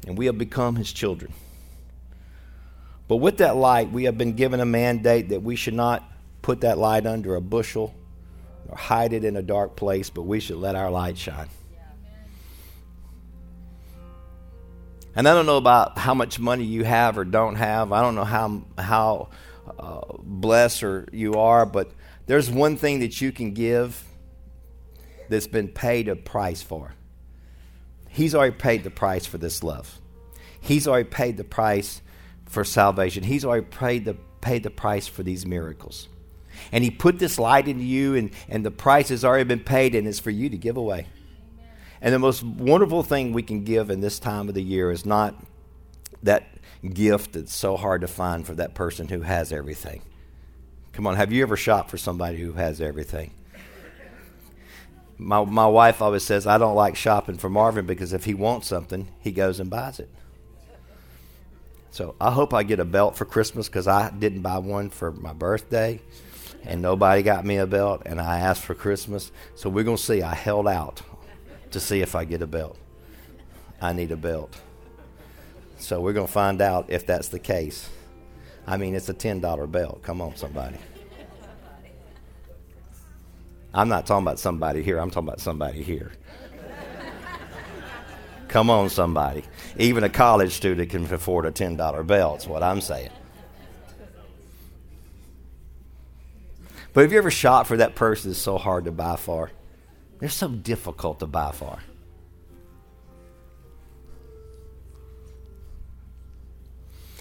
And 0.07 0.17
we 0.17 0.25
have 0.25 0.37
become 0.37 0.75
His 0.75 0.91
children. 0.91 1.33
But 3.07 3.17
with 3.17 3.37
that 3.37 3.57
light, 3.57 3.91
we 3.91 4.05
have 4.05 4.17
been 4.17 4.33
given 4.33 4.61
a 4.61 4.65
mandate 4.65 5.29
that 5.29 5.43
we 5.43 5.57
should 5.57 5.73
not 5.73 6.09
put 6.41 6.61
that 6.61 6.77
light 6.77 7.05
under 7.05 7.35
a 7.35 7.41
bushel 7.41 7.93
or 8.69 8.77
hide 8.77 9.11
it 9.11 9.25
in 9.25 9.35
a 9.35 9.41
dark 9.41 9.75
place, 9.75 10.09
but 10.09 10.21
we 10.21 10.39
should 10.39 10.57
let 10.57 10.75
our 10.75 10.89
light 10.89 11.17
shine. 11.17 11.49
And 15.13 15.27
I 15.27 15.33
don't 15.33 15.45
know 15.45 15.57
about 15.57 15.97
how 15.97 16.13
much 16.13 16.39
money 16.39 16.63
you 16.63 16.85
have 16.85 17.17
or 17.17 17.25
don't 17.25 17.55
have. 17.55 17.91
I 17.91 18.01
don't 18.01 18.15
know 18.15 18.23
how 18.23 18.63
how 18.77 19.27
uh, 19.77 20.01
blessed 20.19 20.83
or 20.83 21.09
you 21.11 21.33
are, 21.33 21.65
but 21.65 21.91
there's 22.27 22.49
one 22.49 22.77
thing 22.77 22.99
that 23.01 23.19
you 23.19 23.33
can 23.33 23.53
give 23.53 24.05
that's 25.31 25.47
been 25.47 25.69
paid 25.69 26.07
a 26.07 26.15
price 26.15 26.61
for. 26.61 26.93
He's 28.09 28.35
already 28.35 28.55
paid 28.55 28.83
the 28.83 28.91
price 28.91 29.25
for 29.25 29.37
this 29.37 29.63
love. 29.63 29.99
He's 30.59 30.87
already 30.87 31.09
paid 31.09 31.37
the 31.37 31.43
price 31.43 32.01
for 32.45 32.63
salvation. 32.63 33.23
He's 33.23 33.45
already 33.45 33.65
paid 33.65 34.05
the 34.05 34.15
paid 34.41 34.63
the 34.63 34.69
price 34.69 35.07
for 35.07 35.23
these 35.23 35.45
miracles. 35.45 36.07
And 36.71 36.83
he 36.83 36.91
put 36.91 37.19
this 37.19 37.39
light 37.39 37.67
into 37.67 37.83
you 37.83 38.15
and, 38.15 38.31
and 38.49 38.65
the 38.65 38.71
price 38.71 39.09
has 39.09 39.23
already 39.23 39.43
been 39.43 39.59
paid 39.59 39.95
and 39.95 40.07
it's 40.07 40.19
for 40.19 40.31
you 40.31 40.49
to 40.49 40.57
give 40.57 40.77
away. 40.77 41.07
And 42.01 42.13
the 42.13 42.19
most 42.19 42.43
wonderful 42.43 43.03
thing 43.03 43.31
we 43.31 43.43
can 43.43 43.63
give 43.63 43.89
in 43.89 44.01
this 44.01 44.19
time 44.19 44.49
of 44.49 44.55
the 44.55 44.63
year 44.63 44.91
is 44.91 45.05
not 45.05 45.35
that 46.23 46.47
gift 46.93 47.33
that's 47.33 47.55
so 47.55 47.77
hard 47.77 48.01
to 48.01 48.07
find 48.07 48.45
for 48.45 48.55
that 48.55 48.73
person 48.73 49.07
who 49.07 49.21
has 49.21 49.53
everything. 49.53 50.01
Come 50.93 51.07
on, 51.07 51.15
have 51.15 51.31
you 51.31 51.43
ever 51.43 51.55
shopped 51.55 51.91
for 51.91 51.97
somebody 51.97 52.39
who 52.39 52.53
has 52.53 52.81
everything? 52.81 53.33
My, 55.21 55.45
my 55.45 55.67
wife 55.67 56.01
always 56.01 56.23
says, 56.23 56.47
I 56.47 56.57
don't 56.57 56.75
like 56.75 56.95
shopping 56.95 57.37
for 57.37 57.47
Marvin 57.47 57.85
because 57.85 58.11
if 58.11 58.25
he 58.25 58.33
wants 58.33 58.67
something, 58.67 59.07
he 59.19 59.31
goes 59.31 59.59
and 59.59 59.69
buys 59.69 59.99
it. 59.99 60.09
So 61.91 62.15
I 62.19 62.31
hope 62.31 62.55
I 62.55 62.63
get 62.63 62.79
a 62.79 62.85
belt 62.85 63.15
for 63.15 63.25
Christmas 63.25 63.67
because 63.67 63.87
I 63.87 64.09
didn't 64.09 64.41
buy 64.41 64.57
one 64.57 64.89
for 64.89 65.11
my 65.11 65.33
birthday 65.33 66.01
and 66.63 66.81
nobody 66.81 67.21
got 67.21 67.45
me 67.45 67.57
a 67.57 67.67
belt 67.67 68.01
and 68.07 68.19
I 68.19 68.39
asked 68.39 68.63
for 68.63 68.73
Christmas. 68.73 69.31
So 69.53 69.69
we're 69.69 69.83
to 69.97 70.03
see. 70.03 70.23
I 70.23 70.33
held 70.33 70.67
out 70.67 71.03
to 71.69 71.79
see 71.79 72.01
if 72.01 72.15
I 72.15 72.25
get 72.25 72.41
a 72.41 72.47
belt. 72.47 72.77
I 73.79 73.93
need 73.93 74.11
a 74.11 74.17
belt. 74.17 74.59
So 75.77 76.01
we're 76.01 76.13
to 76.27 76.33
find 76.33 76.61
out 76.61 76.85
if 76.87 77.05
that's 77.05 77.27
the 77.27 77.39
case. 77.39 77.89
I 78.65 78.77
mean, 78.77 78.95
it's 78.95 79.09
a 79.09 79.13
$10 79.13 79.71
belt. 79.71 80.01
Come 80.01 80.19
on, 80.19 80.35
somebody. 80.35 80.77
I'm 83.73 83.89
not 83.89 84.05
talking 84.05 84.25
about 84.25 84.39
somebody 84.39 84.83
here, 84.83 84.97
I'm 84.97 85.11
talking 85.11 85.29
about 85.29 85.39
somebody 85.39 85.81
here. 85.81 86.11
Come 88.47 88.69
on, 88.69 88.89
somebody. 88.89 89.43
Even 89.77 90.03
a 90.03 90.09
college 90.09 90.51
student 90.51 90.89
can 90.89 91.05
afford 91.13 91.45
a 91.45 91.51
$10 91.51 92.05
belt, 92.05 92.39
That's 92.39 92.47
what 92.47 92.63
I'm 92.63 92.81
saying. 92.81 93.09
But 96.93 97.01
have 97.01 97.13
you 97.13 97.17
ever 97.17 97.31
shot 97.31 97.67
for 97.67 97.77
that 97.77 97.95
person 97.95 98.31
that's 98.31 98.41
so 98.41 98.57
hard 98.57 98.85
to 98.85 98.91
buy 98.91 99.15
for? 99.15 99.51
They're 100.19 100.27
so 100.27 100.49
difficult 100.49 101.19
to 101.19 101.27
buy 101.27 101.53
for. 101.53 101.79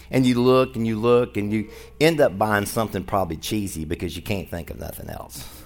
And 0.09 0.25
you 0.25 0.41
look 0.41 0.75
and 0.75 0.85
you 0.85 0.99
look 0.99 1.37
and 1.37 1.53
you 1.53 1.69
end 2.01 2.19
up 2.19 2.37
buying 2.37 2.65
something 2.65 3.05
probably 3.05 3.37
cheesy 3.37 3.85
because 3.85 4.17
you 4.17 4.21
can't 4.21 4.49
think 4.49 4.69
of 4.69 4.77
nothing 4.77 5.09
else. 5.09 5.60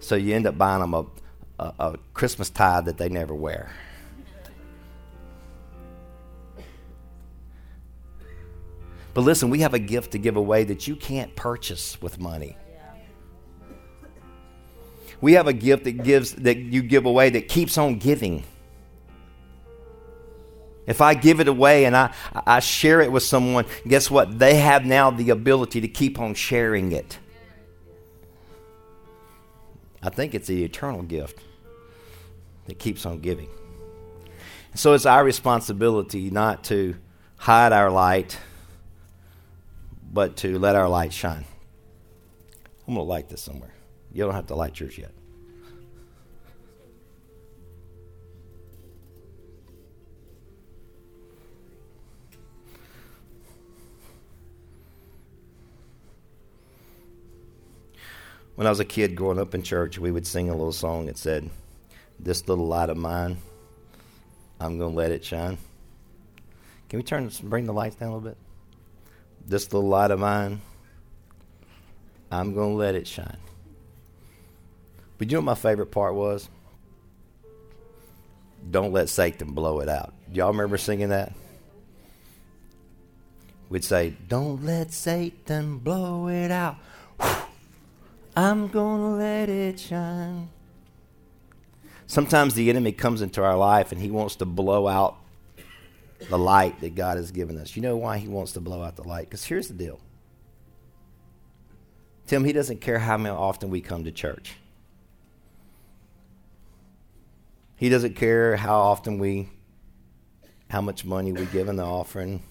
So 0.00 0.14
you 0.14 0.34
end 0.34 0.46
up 0.46 0.56
buying 0.58 0.80
them 0.80 0.94
a, 0.94 1.06
a, 1.58 1.72
a 1.78 1.98
Christmas 2.14 2.50
tie 2.50 2.80
that 2.82 2.98
they 2.98 3.08
never 3.08 3.34
wear. 3.34 3.70
But 9.14 9.22
listen, 9.22 9.48
we 9.48 9.60
have 9.60 9.72
a 9.72 9.78
gift 9.78 10.12
to 10.12 10.18
give 10.18 10.36
away 10.36 10.64
that 10.64 10.86
you 10.86 10.94
can't 10.94 11.34
purchase 11.34 12.00
with 12.02 12.20
money. 12.20 12.56
We 15.22 15.32
have 15.32 15.46
a 15.46 15.54
gift 15.54 15.84
that 15.84 16.02
gives 16.02 16.32
that 16.34 16.58
you 16.58 16.82
give 16.82 17.06
away 17.06 17.30
that 17.30 17.48
keeps 17.48 17.78
on 17.78 17.96
giving. 17.96 18.44
If 20.86 21.00
I 21.00 21.14
give 21.14 21.40
it 21.40 21.48
away 21.48 21.86
and 21.86 21.96
I, 21.96 22.12
I 22.46 22.60
share 22.60 23.00
it 23.00 23.10
with 23.10 23.22
someone, 23.22 23.64
guess 23.88 24.10
what? 24.10 24.38
They 24.38 24.56
have 24.56 24.84
now 24.84 25.10
the 25.10 25.30
ability 25.30 25.80
to 25.80 25.88
keep 25.88 26.20
on 26.20 26.34
sharing 26.34 26.92
it. 26.92 27.18
I 30.06 30.08
think 30.08 30.36
it's 30.36 30.46
the 30.46 30.62
eternal 30.62 31.02
gift 31.02 31.40
that 32.66 32.78
keeps 32.78 33.04
on 33.04 33.18
giving. 33.18 33.48
So 34.76 34.92
it's 34.92 35.04
our 35.04 35.24
responsibility 35.24 36.30
not 36.30 36.62
to 36.64 36.94
hide 37.38 37.72
our 37.72 37.90
light, 37.90 38.38
but 40.12 40.36
to 40.38 40.60
let 40.60 40.76
our 40.76 40.88
light 40.88 41.12
shine. 41.12 41.44
I'm 42.86 42.94
going 42.94 43.04
to 43.04 43.10
light 43.10 43.28
this 43.28 43.42
somewhere. 43.42 43.72
You 44.12 44.22
don't 44.22 44.34
have 44.34 44.46
to 44.46 44.54
light 44.54 44.78
yours 44.78 44.96
yet. 44.96 45.10
When 58.56 58.66
I 58.66 58.70
was 58.70 58.80
a 58.80 58.86
kid 58.86 59.14
growing 59.14 59.38
up 59.38 59.54
in 59.54 59.62
church, 59.62 59.98
we 59.98 60.10
would 60.10 60.26
sing 60.26 60.48
a 60.48 60.54
little 60.54 60.72
song 60.72 61.06
that 61.06 61.18
said, 61.18 61.50
This 62.18 62.48
little 62.48 62.66
light 62.66 62.88
of 62.88 62.96
mine, 62.96 63.36
I'm 64.58 64.78
going 64.78 64.92
to 64.92 64.96
let 64.96 65.12
it 65.12 65.24
shine. 65.24 65.58
Can 66.88 66.98
we 66.98 67.02
turn 67.02 67.30
bring 67.42 67.66
the 67.66 67.74
lights 67.74 67.96
down 67.96 68.08
a 68.08 68.16
little 68.16 68.30
bit? 68.30 68.38
This 69.46 69.72
little 69.72 69.88
light 69.88 70.10
of 70.10 70.20
mine, 70.20 70.62
I'm 72.30 72.54
going 72.54 72.70
to 72.70 72.76
let 72.76 72.94
it 72.94 73.06
shine. 73.06 73.36
But 75.18 75.30
you 75.30 75.36
know 75.36 75.40
what 75.40 75.44
my 75.44 75.54
favorite 75.54 75.90
part 75.90 76.14
was? 76.14 76.48
Don't 78.70 78.92
let 78.92 79.10
Satan 79.10 79.52
blow 79.52 79.80
it 79.80 79.88
out. 79.90 80.14
Y'all 80.32 80.50
remember 80.50 80.78
singing 80.78 81.10
that? 81.10 81.34
We'd 83.68 83.84
say, 83.84 84.14
Don't 84.28 84.64
let 84.64 84.92
Satan 84.92 85.76
blow 85.78 86.28
it 86.28 86.50
out. 86.50 86.76
I'm 88.36 88.68
to 88.68 88.82
let 88.82 89.48
it 89.48 89.80
shine. 89.80 90.50
Sometimes 92.06 92.52
the 92.52 92.68
enemy 92.68 92.92
comes 92.92 93.22
into 93.22 93.42
our 93.42 93.56
life 93.56 93.92
and 93.92 94.00
he 94.00 94.10
wants 94.10 94.36
to 94.36 94.44
blow 94.44 94.86
out 94.86 95.16
the 96.28 96.38
light 96.38 96.80
that 96.80 96.94
God 96.94 97.16
has 97.16 97.30
given 97.30 97.58
us. 97.58 97.76
You 97.76 97.82
know 97.82 97.96
why 97.96 98.18
he 98.18 98.28
wants 98.28 98.52
to 98.52 98.60
blow 98.60 98.82
out 98.82 98.96
the 98.96 99.08
light? 99.08 99.28
Because 99.30 99.44
here's 99.44 99.68
the 99.68 99.74
deal 99.74 100.00
Tim, 102.26 102.44
he 102.44 102.52
doesn't 102.52 102.82
care 102.82 102.98
how 102.98 103.18
often 103.34 103.70
we 103.70 103.80
come 103.80 104.04
to 104.04 104.12
church. 104.12 104.56
He 107.76 107.88
doesn't 107.88 108.16
care 108.16 108.56
how 108.56 108.78
often 108.78 109.18
we, 109.18 109.48
how 110.68 110.80
much 110.80 111.04
money 111.04 111.32
we 111.32 111.46
give 111.46 111.68
in 111.68 111.76
the 111.76 111.84
offering. 111.84 112.42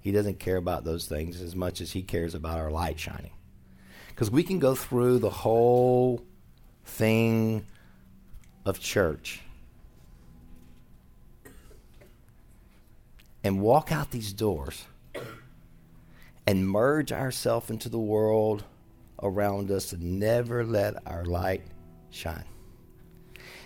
He 0.00 0.12
doesn't 0.12 0.38
care 0.38 0.56
about 0.56 0.84
those 0.84 1.06
things 1.06 1.40
as 1.40 1.56
much 1.56 1.80
as 1.80 1.92
he 1.92 2.02
cares 2.02 2.34
about 2.34 2.58
our 2.58 2.70
light 2.70 2.98
shining. 2.98 3.32
Because 4.10 4.30
we 4.30 4.42
can 4.42 4.58
go 4.58 4.74
through 4.74 5.18
the 5.18 5.30
whole 5.30 6.22
thing 6.84 7.64
of 8.64 8.78
church 8.78 9.40
and 13.42 13.60
walk 13.60 13.90
out 13.90 14.10
these 14.10 14.32
doors 14.32 14.84
and 16.46 16.68
merge 16.68 17.12
ourselves 17.12 17.70
into 17.70 17.88
the 17.88 17.98
world 17.98 18.64
around 19.22 19.70
us 19.70 19.92
and 19.92 20.18
never 20.18 20.64
let 20.64 20.94
our 21.06 21.24
light 21.24 21.62
shine. 22.10 22.44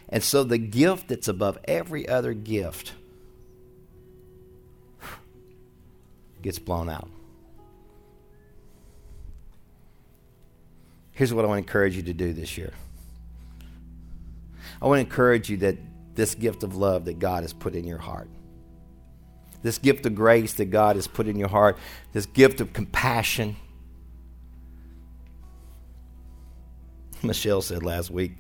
And 0.09 0.23
so 0.23 0.45
the 0.45 0.59
gift 0.59 1.09
that's 1.09 1.29
above 1.29 1.59
every 1.65 2.09
other 2.09 2.35
gift 2.35 2.93
gets 6.43 6.59
blown 6.59 6.91
out. 6.91 7.09
Here's 11.15 11.33
what 11.33 11.45
I 11.45 11.49
want 11.49 11.59
to 11.65 11.69
encourage 11.69 11.97
you 11.97 12.03
to 12.03 12.13
do 12.13 12.33
this 12.33 12.59
year. 12.59 12.73
I 14.83 14.87
want 14.87 14.99
to 14.99 15.01
encourage 15.01 15.49
you 15.49 15.57
that 15.59 15.79
this 16.15 16.35
gift 16.35 16.63
of 16.63 16.77
love 16.77 17.07
that 17.07 17.19
God 17.19 17.43
has 17.45 17.53
put 17.53 17.75
in 17.75 17.87
your 17.87 17.99
heart, 17.99 18.29
this 19.63 19.79
gift 19.79 20.05
of 20.07 20.15
grace 20.15 20.55
that 20.55 20.67
God 20.67 20.97
has 20.97 21.07
put 21.07 21.27
in 21.27 21.37
your 21.37 21.49
heart, 21.49 21.79
this 22.13 22.27
gift 22.27 22.61
of 22.61 22.73
compassion. 22.73 23.57
Michelle 27.23 27.63
said 27.63 27.83
last 27.83 28.11
week, 28.11 28.33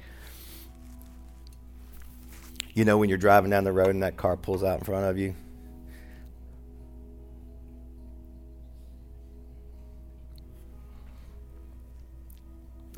you 2.74 2.84
know, 2.84 2.98
when 2.98 3.08
you're 3.08 3.16
driving 3.16 3.50
down 3.50 3.64
the 3.64 3.72
road 3.72 3.90
and 3.90 4.02
that 4.02 4.16
car 4.16 4.37
pulls 4.37 4.64
out 4.64 4.80
in 4.80 4.84
front 4.84 5.06
of 5.06 5.16
you, 5.16 5.34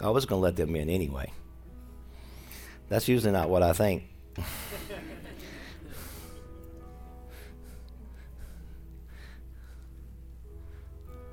I 0.02 0.10
was 0.10 0.26
going 0.26 0.40
to 0.40 0.44
let 0.44 0.56
them 0.56 0.76
in 0.76 0.90
anyway. 0.90 1.32
That's 2.88 3.08
usually 3.08 3.32
not 3.32 3.48
what 3.48 3.62
I 3.62 3.72
think. 3.72 4.04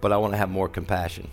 but 0.01 0.11
I 0.11 0.17
want 0.17 0.33
to 0.33 0.37
have 0.37 0.49
more 0.49 0.67
compassion. 0.67 1.29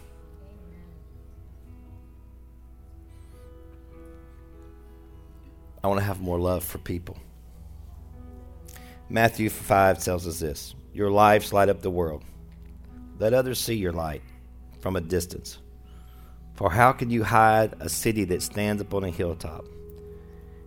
I 5.83 5.89
want 5.89 5.99
to 5.99 6.05
have 6.05 6.21
more 6.21 6.39
love 6.39 6.63
for 6.63 6.79
people. 6.79 7.17
Matthew 9.09 9.49
5 9.49 10.03
tells 10.03 10.27
us 10.27 10.39
this 10.39 10.75
Your 10.93 11.11
lives 11.11 11.53
light 11.53 11.69
up 11.69 11.81
the 11.81 11.91
world. 11.91 12.23
Let 13.19 13.35
others 13.35 13.59
see 13.59 13.75
your 13.75 13.93
light 13.93 14.23
from 14.81 14.97
a 14.97 15.01
distance. 15.01 15.59
For 16.61 16.71
how 16.71 16.93
can 16.93 17.09
you 17.09 17.25
hide 17.25 17.75
a 17.81 17.89
city 17.89 18.25
that 18.25 18.43
stands 18.43 18.83
upon 18.83 19.03
a 19.03 19.09
hilltop? 19.09 19.65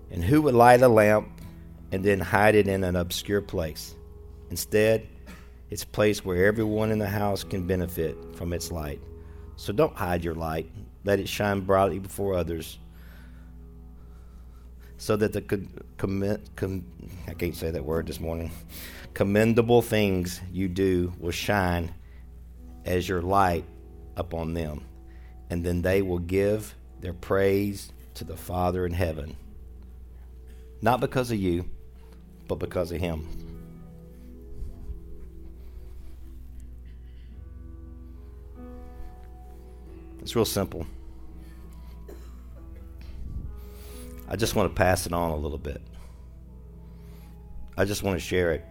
And 0.10 0.24
who 0.24 0.42
would 0.42 0.56
light 0.56 0.82
a 0.82 0.88
lamp 0.88 1.30
and 1.92 2.04
then 2.04 2.20
hide 2.20 2.56
it 2.56 2.68
in 2.68 2.84
an 2.84 2.96
obscure 2.96 3.42
place? 3.42 3.94
Instead, 4.50 5.08
it's 5.70 5.84
a 5.84 5.88
place 5.88 6.26
where 6.26 6.48
everyone 6.48 6.90
in 6.90 6.98
the 6.98 7.08
house 7.08 7.44
can 7.44 7.68
benefit 7.68 8.18
from 8.36 8.54
its 8.54 8.72
light. 8.72 9.04
So 9.56 9.72
don't 9.72 9.96
hide 9.96 10.24
your 10.24 10.34
light. 10.34 10.68
Let 11.04 11.20
it 11.20 11.30
shine 11.30 11.60
brightly 11.60 12.00
before 12.00 12.34
others 12.34 12.80
so 14.98 15.16
that 15.16 15.32
the 15.32 15.44
com- 15.44 16.40
com- 16.56 16.86
I 17.28 17.36
can't 17.36 17.56
say 17.56 17.70
that 17.70 17.86
word 17.86 18.08
this 18.08 18.20
morning. 18.20 18.50
Commendable 19.14 19.84
things 19.84 20.42
you 20.52 20.70
do 20.70 21.14
will 21.20 21.30
shine 21.30 21.94
as 22.84 23.08
your 23.08 23.22
light 23.22 23.66
upon 24.16 24.56
them, 24.56 24.86
and 25.54 25.64
then 25.64 25.84
they 25.84 26.02
will 26.02 26.18
give 26.18 26.74
their 27.00 27.14
praise 27.14 27.94
to 28.16 28.24
the 28.24 28.36
Father 28.36 28.88
in 28.88 28.92
heaven. 28.92 29.38
Not 30.82 31.00
because 31.00 31.30
of 31.30 31.38
you, 31.38 31.70
but 32.48 32.56
because 32.56 32.92
of 32.92 33.00
Him. 33.00 33.28
It's 40.22 40.36
real 40.36 40.44
simple. 40.44 40.88
I 44.28 44.36
just 44.36 44.56
want 44.56 44.72
to 44.72 44.76
pass 44.76 45.06
it 45.06 45.14
on 45.14 45.30
a 45.30 45.38
little 45.38 45.60
bit. 45.60 45.84
I 47.78 47.86
just 47.86 48.02
want 48.02 48.18
to 48.20 48.26
share 48.26 48.54
it. 48.54 48.66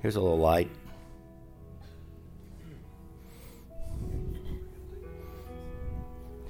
Here's 0.00 0.16
a 0.16 0.20
little 0.20 0.38
light. 0.38 0.68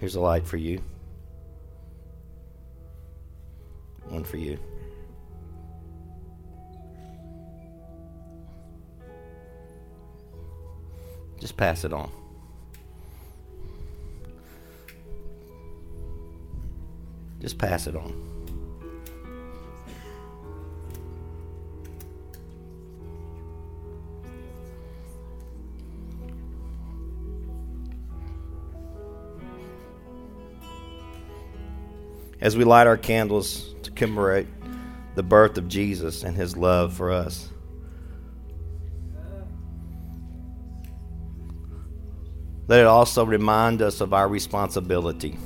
Here's 0.04 0.16
a 0.16 0.20
light 0.20 0.46
for 0.46 0.58
you. 0.58 0.82
One 4.10 4.22
for 4.22 4.36
you. 4.36 4.58
Just 11.40 11.56
pass 11.56 11.86
it 11.86 11.94
on. 11.94 12.10
Just 17.40 17.56
pass 17.56 17.86
it 17.86 17.96
on. 17.96 18.33
As 32.44 32.58
we 32.58 32.64
light 32.64 32.86
our 32.86 32.98
candles 32.98 33.74
to 33.84 33.90
commemorate 33.90 34.46
the 35.14 35.22
birth 35.22 35.56
of 35.56 35.66
Jesus 35.66 36.24
and 36.24 36.36
his 36.36 36.58
love 36.58 36.92
for 36.92 37.10
us. 37.10 37.48
Let 42.68 42.80
it 42.80 42.86
also 42.86 43.24
remind 43.24 43.80
us 43.80 44.02
of 44.02 44.12
our 44.12 44.28
responsibility. 44.28 45.38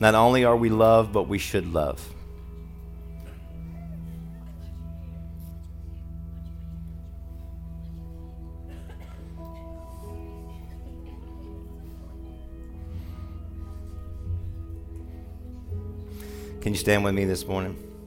Not 0.00 0.14
only 0.14 0.46
are 0.46 0.56
we 0.56 0.70
loved, 0.70 1.12
but 1.12 1.28
we 1.28 1.38
should 1.38 1.70
love. 1.70 2.02
Can 16.68 16.74
you 16.74 16.80
stand 16.80 17.02
with 17.02 17.14
me 17.14 17.24
this 17.24 17.46
morning? 17.46 17.97